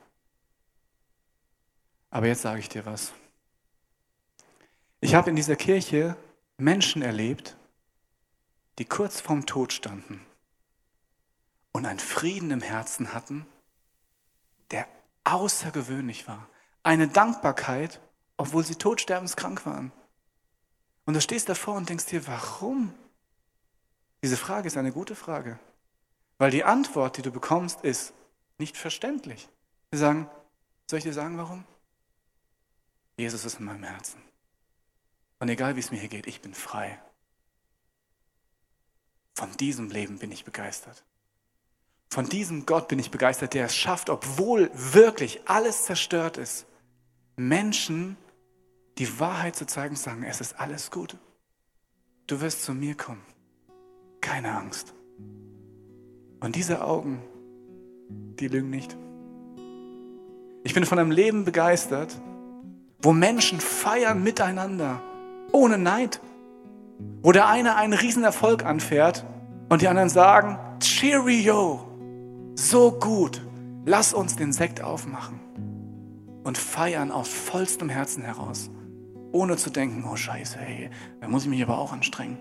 Aber 2.11 2.27
jetzt 2.27 2.43
sage 2.43 2.59
ich 2.59 2.69
dir 2.69 2.85
was. 2.85 3.13
Ich 5.01 5.15
habe 5.15 5.31
in 5.31 5.37
dieser 5.37 5.57
Kirche 5.57 6.17
Menschen 6.59 7.03
erlebt, 7.03 7.57
die 8.79 8.85
kurz 8.85 9.21
vorm 9.21 9.47
Tod 9.47 9.73
standen 9.73 10.25
und 11.73 11.87
einen 11.87 11.99
Frieden 11.99 12.51
im 12.51 12.61
Herzen 12.61 13.15
hatten, 13.15 13.47
der 14.71 14.87
außergewöhnlich 15.25 16.29
war. 16.29 16.49
Eine 16.83 17.09
Dankbarkeit, 17.09 18.01
obwohl 18.37 18.65
sie 18.65 18.75
todsterbenskrank 18.75 19.65
waren. 19.67 19.93
Und 21.07 21.15
du 21.15 21.21
stehst 21.21 21.49
davor 21.49 21.77
und 21.77 21.89
denkst 21.89 22.07
dir, 22.07 22.27
warum? 22.27 22.95
Diese 24.23 24.37
Frage 24.37 24.67
ist 24.67 24.77
eine 24.77 24.93
gute 24.93 25.15
Frage. 25.15 25.59
Weil 26.39 26.51
die 26.51 26.65
Antwort, 26.65 27.17
die 27.17 27.23
du 27.23 27.31
bekommst, 27.31 27.83
ist 27.83 28.13
nicht 28.59 28.77
verständlich. 28.77 29.49
Wir 29.91 29.99
sagen, 29.99 30.31
soll 30.89 30.99
ich 30.99 31.05
dir 31.05 31.13
sagen, 31.13 31.37
warum? 31.37 31.65
Jesus 33.17 33.45
ist 33.45 33.61
in 33.61 33.67
meinem 33.67 33.83
Herzen. 33.83 34.30
Und 35.41 35.49
egal 35.49 35.75
wie 35.75 35.81
es 35.81 35.91
mir 35.91 35.99
hier 35.99 36.09
geht, 36.09 36.27
ich 36.27 36.41
bin 36.41 36.55
frei. 36.55 37.01
Von 39.35 39.51
diesem 39.57 39.91
Leben 39.91 40.19
bin 40.19 40.31
ich 40.31 40.45
begeistert. 40.45 41.03
Von 42.11 42.29
diesem 42.29 42.67
Gott 42.67 42.89
bin 42.89 42.99
ich 42.99 43.11
begeistert, 43.11 43.55
der 43.55 43.67
es 43.67 43.75
schafft, 43.75 44.11
obwohl 44.11 44.71
wirklich 44.75 45.49
alles 45.49 45.85
zerstört 45.85 46.37
ist, 46.37 46.67
Menschen 47.37 48.17
die 48.99 49.19
Wahrheit 49.19 49.57
zu 49.57 49.67
zeigen, 49.67 49.97
sagen, 49.97 50.25
es 50.25 50.43
ist 50.43 50.61
alles 50.61 50.91
gut. 50.91 51.17
Du 52.27 52.41
wirst 52.41 52.63
zu 52.65 52.75
mir 52.75 52.95
kommen. 52.95 53.25
Keine 54.21 54.55
Angst. 54.55 54.93
Und 56.41 56.55
diese 56.55 56.85
Augen, 56.85 57.23
die 58.11 58.49
lügen 58.49 58.69
nicht. 58.69 58.97
Ich 60.65 60.75
bin 60.75 60.85
von 60.85 60.99
einem 60.99 61.11
Leben 61.11 61.45
begeistert, 61.45 62.21
wo 63.01 63.13
Menschen 63.13 63.61
feiern 63.61 64.23
miteinander, 64.23 65.03
ohne 65.53 65.79
Neid. 65.79 66.21
Wo 67.23 67.33
der 67.33 67.49
eine 67.49 67.77
einen 67.77 67.95
Riesenerfolg 67.95 68.65
anfährt 68.65 69.25
und 69.69 69.83
die 69.83 69.89
anderen 69.89 70.09
sagen, 70.09 70.59
Cheerio, 70.81 71.81
so 72.55 72.93
gut, 72.93 73.43
lass 73.87 74.13
uns 74.13 74.37
den 74.37 74.53
Sekt 74.53 74.83
aufmachen 74.83 75.41
und 76.45 76.59
feiern 76.59 77.11
aus 77.11 77.29
vollstem 77.29 77.89
Herzen 77.89 78.23
heraus, 78.23 78.71
ohne 79.33 79.57
zu 79.57 79.71
denken, 79.71 80.05
oh 80.11 80.17
scheiße, 80.17 80.59
hey, 80.59 80.91
da 81.21 81.29
muss 81.29 81.45
ich 81.45 81.51
mich 81.51 81.63
aber 81.63 81.79
auch 81.79 81.93
anstrengen. 81.93 82.39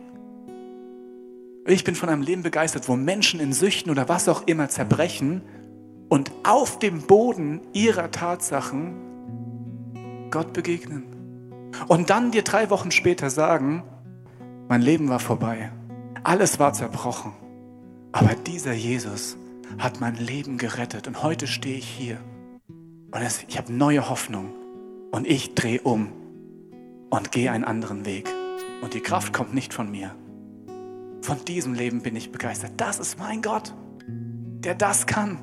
Ich 1.67 1.84
bin 1.84 1.95
von 1.95 2.10
einem 2.10 2.24
Leben 2.24 2.41
begeistert, 2.41 2.89
wo 2.89 2.95
Menschen 2.95 3.39
in 3.39 3.54
Süchten 3.54 3.91
oder 3.91 4.10
was 4.10 4.28
auch 4.28 4.48
immer 4.48 4.69
zerbrechen 4.69 5.41
und 6.10 6.32
auf 6.43 6.80
dem 6.80 7.02
Boden 7.04 7.62
ihrer 7.74 8.10
Tatsachen 8.12 8.95
Gott 10.32 10.54
begegnen. 10.54 11.18
Und 11.88 12.10
dann 12.10 12.32
dir 12.32 12.43
drei 12.43 12.69
Wochen 12.69 12.91
später 12.91 13.29
sagen, 13.29 13.84
mein 14.67 14.82
Leben 14.82 15.10
war 15.10 15.19
vorbei, 15.19 15.71
alles 16.23 16.60
war 16.60 16.73
zerbrochen, 16.73 17.34
aber 18.12 18.36
dieser 18.36 18.73
Jesus 18.73 19.38
hat 19.77 19.99
mein 19.99 20.15
Leben 20.15 20.58
gerettet 20.58 21.08
und 21.08 21.23
heute 21.23 21.47
stehe 21.47 21.77
ich 21.77 21.88
hier 21.88 22.17
und 23.12 23.21
ich 23.47 23.58
habe 23.58 23.73
neue 23.73 24.10
Hoffnung 24.10 24.51
und 25.12 25.25
ich 25.25 25.55
drehe 25.55 25.82
um 25.82 26.10
und 27.10 27.32
gehe 27.32 27.51
einen 27.51 27.63
anderen 27.63 28.05
Weg 28.05 28.29
und 28.82 28.93
die 28.93 29.01
Kraft 29.01 29.34
kommt 29.34 29.53
nicht 29.53 29.73
von 29.73 29.89
mir. 29.89 30.15
Von 31.21 31.43
diesem 31.45 31.73
Leben 31.73 32.01
bin 32.01 32.15
ich 32.15 32.32
begeistert. 32.32 32.73
Das 32.77 32.99
ist 32.99 33.19
mein 33.19 33.41
Gott, 33.41 33.73
der 34.08 34.75
das 34.75 35.05
kann. 35.05 35.39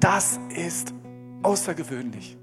Das 0.00 0.38
ist 0.54 0.92
außergewöhnlich. 1.42 2.36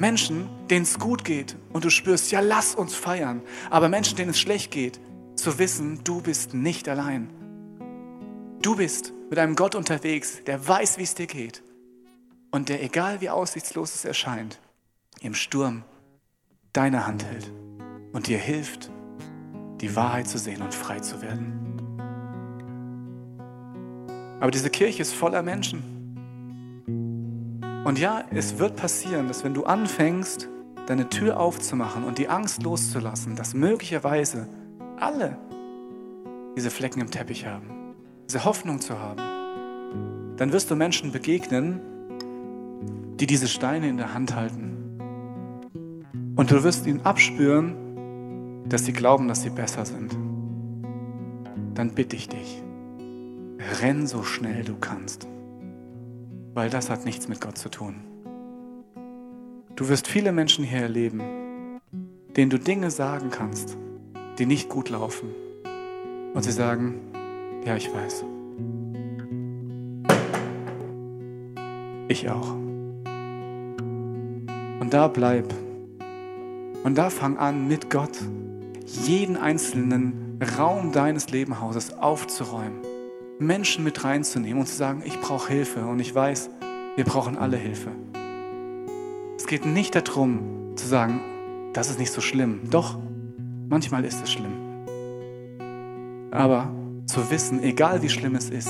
Menschen, 0.00 0.48
denen 0.70 0.84
es 0.84 0.98
gut 0.98 1.26
geht 1.26 1.56
und 1.74 1.84
du 1.84 1.90
spürst, 1.90 2.32
ja, 2.32 2.40
lass 2.40 2.74
uns 2.74 2.94
feiern. 2.94 3.42
Aber 3.68 3.90
Menschen, 3.90 4.16
denen 4.16 4.30
es 4.30 4.40
schlecht 4.40 4.70
geht, 4.70 4.98
zu 5.36 5.58
wissen, 5.58 6.00
du 6.04 6.22
bist 6.22 6.54
nicht 6.54 6.88
allein. 6.88 7.28
Du 8.62 8.76
bist 8.76 9.12
mit 9.28 9.38
einem 9.38 9.56
Gott 9.56 9.74
unterwegs, 9.74 10.42
der 10.44 10.66
weiß, 10.66 10.96
wie 10.96 11.02
es 11.02 11.14
dir 11.14 11.26
geht 11.26 11.62
und 12.50 12.70
der, 12.70 12.82
egal 12.82 13.20
wie 13.20 13.28
aussichtslos 13.28 13.94
es 13.94 14.06
erscheint, 14.06 14.58
im 15.20 15.34
Sturm 15.34 15.84
deine 16.72 17.06
Hand 17.06 17.26
hält 17.26 17.52
und 18.12 18.26
dir 18.26 18.38
hilft, 18.38 18.90
die 19.82 19.94
Wahrheit 19.96 20.28
zu 20.28 20.38
sehen 20.38 20.62
und 20.62 20.74
frei 20.74 21.00
zu 21.00 21.20
werden. 21.20 21.66
Aber 24.40 24.50
diese 24.50 24.70
Kirche 24.70 25.02
ist 25.02 25.12
voller 25.12 25.42
Menschen. 25.42 25.99
Und 27.84 27.98
ja, 27.98 28.24
es 28.30 28.58
wird 28.58 28.76
passieren, 28.76 29.28
dass 29.28 29.44
wenn 29.44 29.54
du 29.54 29.64
anfängst, 29.64 30.48
deine 30.86 31.08
Tür 31.08 31.38
aufzumachen 31.38 32.04
und 32.04 32.18
die 32.18 32.28
Angst 32.28 32.62
loszulassen, 32.62 33.36
dass 33.36 33.54
möglicherweise 33.54 34.48
alle 34.98 35.38
diese 36.56 36.70
Flecken 36.70 37.00
im 37.00 37.10
Teppich 37.10 37.46
haben 37.46 37.80
diese 38.30 38.44
Hoffnung 38.44 38.80
zu 38.80 38.96
haben, 38.96 40.36
dann 40.36 40.52
wirst 40.52 40.70
du 40.70 40.76
Menschen 40.76 41.10
begegnen, 41.10 41.80
die 43.16 43.26
diese 43.26 43.48
Steine 43.48 43.88
in 43.88 43.96
der 43.96 44.14
Hand 44.14 44.36
halten. 44.36 44.76
Und 46.36 46.52
du 46.52 46.62
wirst 46.62 46.86
ihn 46.86 47.00
abspüren, 47.00 48.68
dass 48.68 48.84
sie 48.84 48.92
glauben, 48.92 49.26
dass 49.26 49.42
sie 49.42 49.50
besser 49.50 49.84
sind, 49.84 50.16
dann 51.74 51.92
bitte 51.96 52.14
ich 52.14 52.28
dich, 52.28 52.62
renn 53.80 54.06
so 54.06 54.22
schnell 54.22 54.62
du 54.62 54.76
kannst, 54.76 55.26
weil 56.54 56.70
das 56.70 56.90
hat 56.90 57.04
nichts 57.04 57.28
mit 57.28 57.40
Gott 57.40 57.58
zu 57.58 57.68
tun. 57.68 57.96
Du 59.76 59.88
wirst 59.88 60.06
viele 60.06 60.32
Menschen 60.32 60.64
hier 60.64 60.80
erleben, 60.80 61.20
denen 62.36 62.50
du 62.50 62.58
Dinge 62.58 62.90
sagen 62.90 63.30
kannst, 63.30 63.76
die 64.38 64.46
nicht 64.46 64.68
gut 64.68 64.90
laufen. 64.90 65.30
Und 66.34 66.42
sie 66.42 66.52
sagen, 66.52 67.00
ja, 67.64 67.76
ich 67.76 67.92
weiß. 67.92 68.24
Ich 72.08 72.28
auch. 72.28 72.52
Und 74.80 74.88
da 74.90 75.08
bleib. 75.08 75.52
Und 76.82 76.96
da 76.96 77.10
fang 77.10 77.36
an, 77.38 77.68
mit 77.68 77.90
Gott 77.90 78.18
jeden 78.84 79.36
einzelnen 79.36 80.38
Raum 80.58 80.92
deines 80.92 81.30
Lebenhauses 81.30 81.92
aufzuräumen, 81.98 82.80
Menschen 83.40 83.84
mit 83.84 84.04
reinzunehmen 84.04 84.60
und 84.60 84.66
zu 84.66 84.76
sagen, 84.76 85.02
ich 85.04 85.18
brauche 85.18 85.50
Hilfe 85.50 85.86
und 85.86 85.98
ich 85.98 86.14
weiß, 86.14 86.50
wir 86.96 87.04
brauchen 87.04 87.38
alle 87.38 87.56
Hilfe. 87.56 87.90
Es 89.38 89.46
geht 89.46 89.64
nicht 89.64 89.94
darum 89.94 90.76
zu 90.76 90.86
sagen, 90.86 91.20
das 91.72 91.88
ist 91.88 91.98
nicht 91.98 92.12
so 92.12 92.20
schlimm. 92.20 92.60
Doch, 92.70 92.98
manchmal 93.68 94.04
ist 94.04 94.22
es 94.22 94.30
schlimm. 94.30 94.52
Aber 96.30 96.70
zu 97.06 97.30
wissen, 97.30 97.62
egal 97.62 98.02
wie 98.02 98.10
schlimm 98.10 98.34
es 98.34 98.50
ist, 98.50 98.68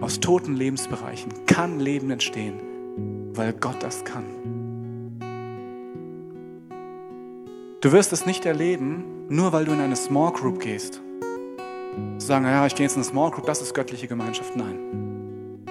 aus 0.00 0.20
toten 0.20 0.54
Lebensbereichen 0.54 1.32
kann 1.46 1.80
Leben 1.80 2.12
entstehen, 2.12 2.60
weil 3.34 3.52
Gott 3.52 3.82
das 3.82 4.04
kann. 4.04 4.24
Du 7.80 7.90
wirst 7.90 8.12
es 8.12 8.26
nicht 8.26 8.46
erleben, 8.46 9.26
nur 9.28 9.52
weil 9.52 9.64
du 9.64 9.72
in 9.72 9.80
eine 9.80 9.96
Small 9.96 10.32
Group 10.32 10.60
gehst. 10.60 11.02
Zu 12.18 12.26
sagen, 12.26 12.44
ja, 12.44 12.66
ich 12.66 12.74
gehe 12.74 12.84
jetzt 12.84 12.96
in 12.96 13.02
eine 13.02 13.10
Small 13.10 13.30
Group, 13.30 13.46
das 13.46 13.62
ist 13.62 13.74
göttliche 13.74 14.08
Gemeinschaft. 14.08 14.56
Nein. 14.56 15.66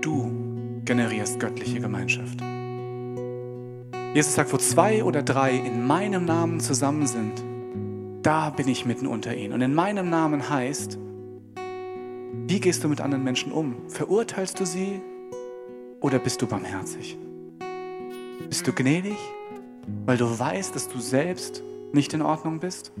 Du 0.00 0.30
generierst 0.84 1.40
göttliche 1.40 1.80
Gemeinschaft. 1.80 2.40
Jesus 4.14 4.34
sagt, 4.34 4.52
wo 4.52 4.56
zwei 4.56 5.04
oder 5.04 5.22
drei 5.22 5.52
in 5.52 5.86
meinem 5.86 6.24
Namen 6.24 6.60
zusammen 6.60 7.06
sind, 7.06 7.44
da 8.22 8.50
bin 8.50 8.68
ich 8.68 8.86
mitten 8.86 9.06
unter 9.06 9.34
ihnen. 9.34 9.52
Und 9.52 9.60
in 9.60 9.74
meinem 9.74 10.10
Namen 10.10 10.48
heißt, 10.48 10.98
wie 12.46 12.60
gehst 12.60 12.82
du 12.82 12.88
mit 12.88 13.00
anderen 13.00 13.24
Menschen 13.24 13.52
um? 13.52 13.76
Verurteilst 13.88 14.58
du 14.58 14.66
sie 14.66 15.00
oder 16.00 16.18
bist 16.18 16.42
du 16.42 16.46
barmherzig? 16.46 17.16
Bist 18.48 18.66
du 18.66 18.72
gnädig 18.72 19.16
weil 20.06 20.16
du 20.16 20.38
weißt, 20.38 20.74
dass 20.74 20.88
du 20.88 20.98
selbst 20.98 21.62
nicht 21.92 22.12
in 22.12 22.22
Ordnung 22.22 22.60
bist? 22.60 22.92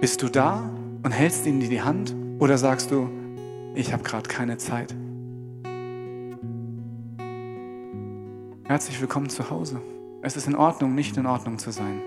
Bist 0.00 0.22
du 0.22 0.28
da 0.28 0.70
und 1.06 1.12
hältst 1.12 1.46
ihnen 1.46 1.60
die 1.60 1.80
Hand 1.80 2.16
oder 2.40 2.58
sagst 2.58 2.90
du, 2.90 3.08
ich 3.76 3.92
habe 3.92 4.02
gerade 4.02 4.28
keine 4.28 4.58
Zeit? 4.58 4.92
Herzlich 8.64 9.00
willkommen 9.00 9.28
zu 9.28 9.48
Hause. 9.48 9.80
Es 10.22 10.36
ist 10.36 10.48
in 10.48 10.56
Ordnung, 10.56 10.96
nicht 10.96 11.16
in 11.16 11.26
Ordnung 11.26 11.60
zu 11.60 11.70
sein. 11.70 12.02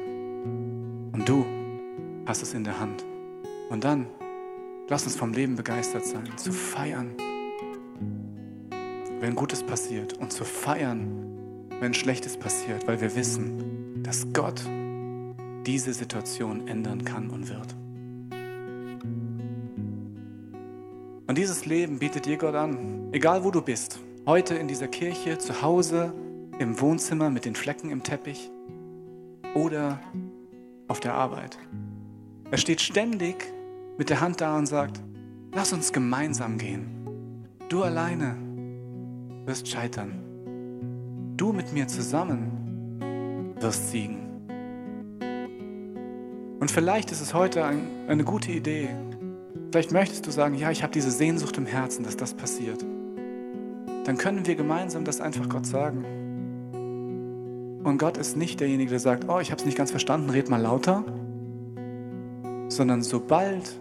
Und 1.13 1.29
du 1.29 1.45
hast 2.25 2.41
es 2.43 2.53
in 2.53 2.65
der 2.65 2.77
Hand. 2.77 3.05
Und 3.69 3.85
dann 3.85 4.05
lass 4.89 5.05
uns 5.05 5.15
vom 5.15 5.31
Leben 5.31 5.55
begeistert 5.55 6.05
sein, 6.05 6.27
zu 6.35 6.51
feiern, 6.51 7.11
wenn 9.21 9.33
Gutes 9.33 9.63
passiert 9.63 10.11
und 10.17 10.33
zu 10.33 10.43
feiern, 10.43 11.69
wenn 11.79 11.93
Schlechtes 11.93 12.35
passiert, 12.35 12.85
weil 12.85 12.99
wir 12.99 13.15
wissen, 13.15 14.03
dass 14.03 14.27
Gott 14.33 14.61
diese 15.65 15.93
Situation 15.93 16.67
ändern 16.67 17.05
kann 17.05 17.29
und 17.29 17.47
wird. 17.47 17.77
Dieses 21.39 21.65
Leben 21.65 21.99
bietet 21.99 22.25
dir 22.25 22.37
Gott 22.37 22.53
an, 22.53 23.07
egal 23.13 23.45
wo 23.45 23.51
du 23.51 23.61
bist. 23.61 23.99
Heute 24.25 24.55
in 24.55 24.67
dieser 24.67 24.89
Kirche, 24.89 25.37
zu 25.37 25.61
Hause, 25.61 26.13
im 26.59 26.81
Wohnzimmer 26.81 27.29
mit 27.29 27.45
den 27.45 27.55
Flecken 27.55 27.91
im 27.91 28.03
Teppich 28.03 28.51
oder 29.55 30.01
auf 30.89 30.99
der 30.99 31.13
Arbeit. 31.13 31.57
Er 32.51 32.57
steht 32.57 32.81
ständig 32.81 33.53
mit 33.97 34.09
der 34.09 34.19
Hand 34.19 34.41
da 34.41 34.57
und 34.57 34.65
sagt, 34.65 35.01
lass 35.53 35.71
uns 35.71 35.93
gemeinsam 35.93 36.57
gehen. 36.57 37.47
Du 37.69 37.83
alleine 37.83 38.35
wirst 39.45 39.69
scheitern 39.69 40.25
du 41.39 41.53
mit 41.53 41.71
mir 41.71 41.87
zusammen 41.87 43.55
wirst 43.61 43.91
siegen. 43.91 44.17
Und 46.59 46.69
vielleicht 46.69 47.11
ist 47.11 47.21
es 47.21 47.33
heute 47.33 47.63
ein, 47.63 47.87
eine 48.09 48.25
gute 48.25 48.51
Idee. 48.51 48.89
Vielleicht 49.71 49.91
möchtest 49.91 50.25
du 50.25 50.31
sagen, 50.31 50.55
ja, 50.55 50.71
ich 50.71 50.81
habe 50.81 50.91
diese 50.93 51.11
Sehnsucht 51.11 51.57
im 51.57 51.67
Herzen, 51.67 52.03
dass 52.03 52.17
das 52.17 52.33
passiert. 52.33 52.83
Dann 54.05 54.17
können 54.17 54.47
wir 54.47 54.55
gemeinsam 54.55 55.05
das 55.05 55.21
einfach 55.21 55.47
Gott 55.47 55.67
sagen. 55.67 56.05
Und 57.83 57.97
Gott 57.99 58.17
ist 58.17 58.35
nicht 58.35 58.59
derjenige, 58.59 58.89
der 58.89 58.99
sagt, 58.99 59.29
oh, 59.29 59.39
ich 59.39 59.51
habe 59.51 59.59
es 59.59 59.65
nicht 59.65 59.77
ganz 59.77 59.91
verstanden, 59.91 60.31
red 60.31 60.49
mal 60.49 60.59
lauter. 60.59 61.03
Sondern 62.67 63.03
sobald 63.03 63.79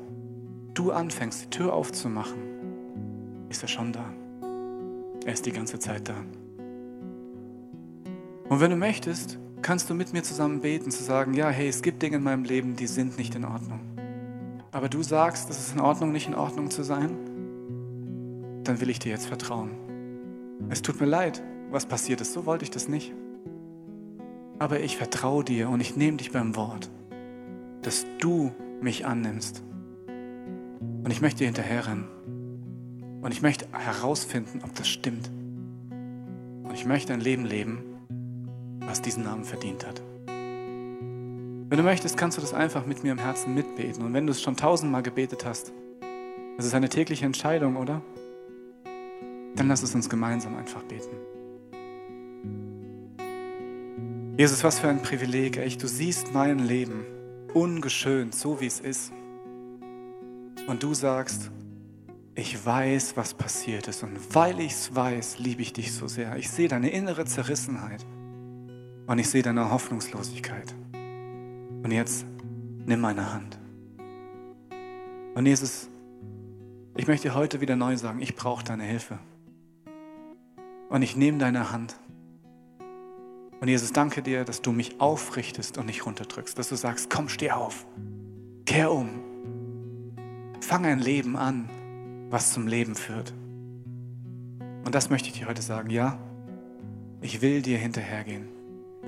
du 0.74 0.92
anfängst, 0.92 1.44
die 1.44 1.50
Tür 1.50 1.72
aufzumachen, 1.72 2.38
ist 3.48 3.62
er 3.62 3.68
schon 3.68 3.92
da. 3.92 4.04
Er 5.24 5.32
ist 5.32 5.46
die 5.46 5.52
ganze 5.52 5.78
Zeit 5.78 6.08
da. 6.08 6.16
Und 8.50 8.60
wenn 8.60 8.70
du 8.70 8.76
möchtest, 8.76 9.38
kannst 9.62 9.88
du 9.88 9.94
mit 9.94 10.12
mir 10.12 10.22
zusammen 10.22 10.60
beten, 10.60 10.90
zu 10.90 11.02
sagen, 11.02 11.32
ja, 11.32 11.48
hey, 11.48 11.68
es 11.68 11.82
gibt 11.82 12.02
Dinge 12.02 12.16
in 12.16 12.22
meinem 12.22 12.44
Leben, 12.44 12.76
die 12.76 12.86
sind 12.86 13.16
nicht 13.18 13.34
in 13.34 13.44
Ordnung. 13.44 13.80
Aber 14.70 14.88
du 14.88 15.02
sagst, 15.02 15.48
es 15.50 15.58
ist 15.58 15.74
in 15.74 15.80
Ordnung, 15.80 16.12
nicht 16.12 16.28
in 16.28 16.34
Ordnung 16.34 16.70
zu 16.70 16.82
sein, 16.82 17.16
dann 18.64 18.80
will 18.80 18.90
ich 18.90 18.98
dir 18.98 19.10
jetzt 19.10 19.26
vertrauen. 19.26 19.70
Es 20.68 20.82
tut 20.82 21.00
mir 21.00 21.06
leid, 21.06 21.42
was 21.70 21.86
passiert 21.86 22.20
ist, 22.20 22.32
so 22.32 22.44
wollte 22.44 22.64
ich 22.64 22.70
das 22.70 22.88
nicht. 22.88 23.14
Aber 24.58 24.80
ich 24.80 24.96
vertraue 24.96 25.44
dir 25.44 25.68
und 25.68 25.80
ich 25.80 25.96
nehme 25.96 26.16
dich 26.16 26.32
beim 26.32 26.56
Wort, 26.56 26.90
dass 27.82 28.04
du 28.18 28.52
mich 28.80 29.06
annimmst. 29.06 29.62
Und 30.06 31.10
ich 31.10 31.20
möchte 31.20 31.38
dir 31.38 31.46
hinterherrennen. 31.46 32.06
Und 33.22 33.32
ich 33.32 33.40
möchte 33.40 33.66
herausfinden, 33.72 34.60
ob 34.64 34.74
das 34.74 34.88
stimmt. 34.88 35.30
Und 36.62 36.74
ich 36.74 36.84
möchte 36.84 37.12
ein 37.12 37.20
Leben 37.20 37.44
leben, 37.44 37.82
was 38.80 39.00
diesen 39.00 39.24
Namen 39.24 39.44
verdient 39.44 39.86
hat. 39.86 40.02
Wenn 41.70 41.76
du 41.76 41.84
möchtest, 41.84 42.16
kannst 42.16 42.38
du 42.38 42.40
das 42.40 42.54
einfach 42.54 42.86
mit 42.86 43.02
mir 43.02 43.12
im 43.12 43.18
Herzen 43.18 43.52
mitbeten. 43.52 44.02
Und 44.02 44.14
wenn 44.14 44.26
du 44.26 44.30
es 44.30 44.40
schon 44.40 44.56
tausendmal 44.56 45.02
gebetet 45.02 45.44
hast, 45.44 45.70
das 46.56 46.64
ist 46.64 46.72
eine 46.72 46.88
tägliche 46.88 47.26
Entscheidung, 47.26 47.76
oder? 47.76 48.00
Dann 49.54 49.68
lass 49.68 49.82
es 49.82 49.94
uns 49.94 50.08
gemeinsam 50.08 50.56
einfach 50.56 50.82
beten. 50.84 51.14
Jesus, 54.38 54.64
was 54.64 54.78
für 54.78 54.88
ein 54.88 55.02
Privileg, 55.02 55.58
echt. 55.58 55.82
Du 55.82 55.88
siehst 55.88 56.32
mein 56.32 56.58
Leben 56.58 57.04
ungeschönt, 57.52 58.34
so 58.34 58.62
wie 58.62 58.66
es 58.66 58.80
ist. 58.80 59.12
Und 60.68 60.82
du 60.82 60.94
sagst, 60.94 61.50
ich 62.34 62.64
weiß, 62.64 63.14
was 63.18 63.34
passiert 63.34 63.88
ist. 63.88 64.02
Und 64.02 64.34
weil 64.34 64.58
ich 64.60 64.72
es 64.72 64.94
weiß, 64.94 65.38
liebe 65.38 65.60
ich 65.60 65.74
dich 65.74 65.92
so 65.92 66.08
sehr. 66.08 66.34
Ich 66.36 66.48
sehe 66.48 66.68
deine 66.68 66.88
innere 66.88 67.26
Zerrissenheit. 67.26 68.06
Und 69.06 69.18
ich 69.18 69.28
sehe 69.28 69.42
deine 69.42 69.70
Hoffnungslosigkeit. 69.70 70.74
Und 71.88 71.94
jetzt 71.94 72.26
nimm 72.84 73.00
meine 73.00 73.32
Hand. 73.32 73.58
Und 75.34 75.46
Jesus, 75.46 75.88
ich 76.98 77.06
möchte 77.06 77.34
heute 77.34 77.62
wieder 77.62 77.76
neu 77.76 77.96
sagen, 77.96 78.20
ich 78.20 78.36
brauche 78.36 78.62
deine 78.62 78.82
Hilfe. 78.82 79.18
Und 80.90 81.00
ich 81.00 81.16
nehme 81.16 81.38
deine 81.38 81.72
Hand. 81.72 81.98
Und 83.62 83.68
Jesus, 83.68 83.94
danke 83.94 84.20
dir, 84.20 84.44
dass 84.44 84.60
du 84.60 84.70
mich 84.70 85.00
aufrichtest 85.00 85.78
und 85.78 85.86
nicht 85.86 86.04
runterdrückst, 86.04 86.58
dass 86.58 86.68
du 86.68 86.76
sagst, 86.76 87.08
komm, 87.08 87.30
steh 87.30 87.52
auf, 87.52 87.86
kehr 88.66 88.92
um, 88.92 89.08
fang 90.60 90.84
ein 90.84 90.98
Leben 90.98 91.38
an, 91.38 91.70
was 92.28 92.52
zum 92.52 92.66
Leben 92.66 92.96
führt. 92.96 93.32
Und 94.84 94.94
das 94.94 95.08
möchte 95.08 95.30
ich 95.30 95.38
dir 95.38 95.48
heute 95.48 95.62
sagen, 95.62 95.88
ja, 95.88 96.18
ich 97.22 97.40
will 97.40 97.62
dir 97.62 97.78
hinterhergehen. 97.78 98.57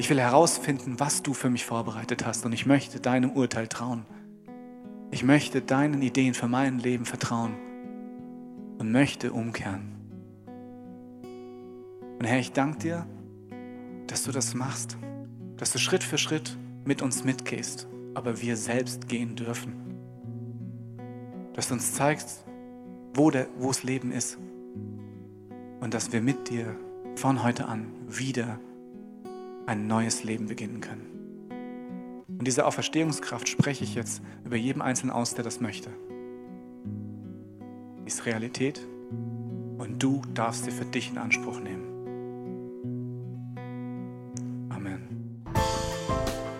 Ich 0.00 0.08
will 0.08 0.18
herausfinden, 0.18 0.98
was 0.98 1.22
du 1.22 1.34
für 1.34 1.50
mich 1.50 1.66
vorbereitet 1.66 2.24
hast 2.24 2.46
und 2.46 2.54
ich 2.54 2.64
möchte 2.64 3.00
deinem 3.00 3.32
Urteil 3.32 3.68
trauen. 3.68 4.06
Ich 5.10 5.24
möchte 5.24 5.60
deinen 5.60 6.00
Ideen 6.00 6.32
für 6.32 6.48
mein 6.48 6.78
Leben 6.78 7.04
vertrauen 7.04 7.54
und 8.78 8.90
möchte 8.92 9.30
umkehren. 9.34 9.92
Und 12.18 12.24
Herr, 12.24 12.38
ich 12.38 12.52
danke 12.52 12.78
dir, 12.78 13.06
dass 14.06 14.22
du 14.22 14.32
das 14.32 14.54
machst, 14.54 14.96
dass 15.58 15.70
du 15.70 15.78
Schritt 15.78 16.02
für 16.02 16.16
Schritt 16.16 16.56
mit 16.86 17.02
uns 17.02 17.22
mitgehst, 17.22 17.86
aber 18.14 18.40
wir 18.40 18.56
selbst 18.56 19.06
gehen 19.06 19.36
dürfen. 19.36 19.74
Dass 21.52 21.68
du 21.68 21.74
uns 21.74 21.92
zeigst, 21.92 22.46
wo, 23.12 23.30
das 23.30 23.82
Leben 23.82 24.12
ist 24.12 24.38
und 25.80 25.92
dass 25.92 26.10
wir 26.10 26.22
mit 26.22 26.48
dir 26.48 26.74
von 27.16 27.42
heute 27.42 27.66
an 27.66 27.92
wieder 28.08 28.58
ein 29.66 29.86
neues 29.86 30.24
Leben 30.24 30.46
beginnen 30.46 30.80
können. 30.80 31.06
Und 32.26 32.46
diese 32.46 32.66
Auferstehungskraft 32.66 33.48
spreche 33.48 33.84
ich 33.84 33.94
jetzt 33.94 34.22
über 34.44 34.56
jedem 34.56 34.82
Einzelnen 34.82 35.12
aus, 35.12 35.34
der 35.34 35.44
das 35.44 35.60
möchte. 35.60 35.90
Ist 38.06 38.24
Realität 38.26 38.80
und 39.78 39.96
du 39.98 40.22
darfst 40.34 40.64
sie 40.64 40.70
für 40.70 40.84
dich 40.84 41.10
in 41.10 41.18
Anspruch 41.18 41.60
nehmen. 41.60 41.89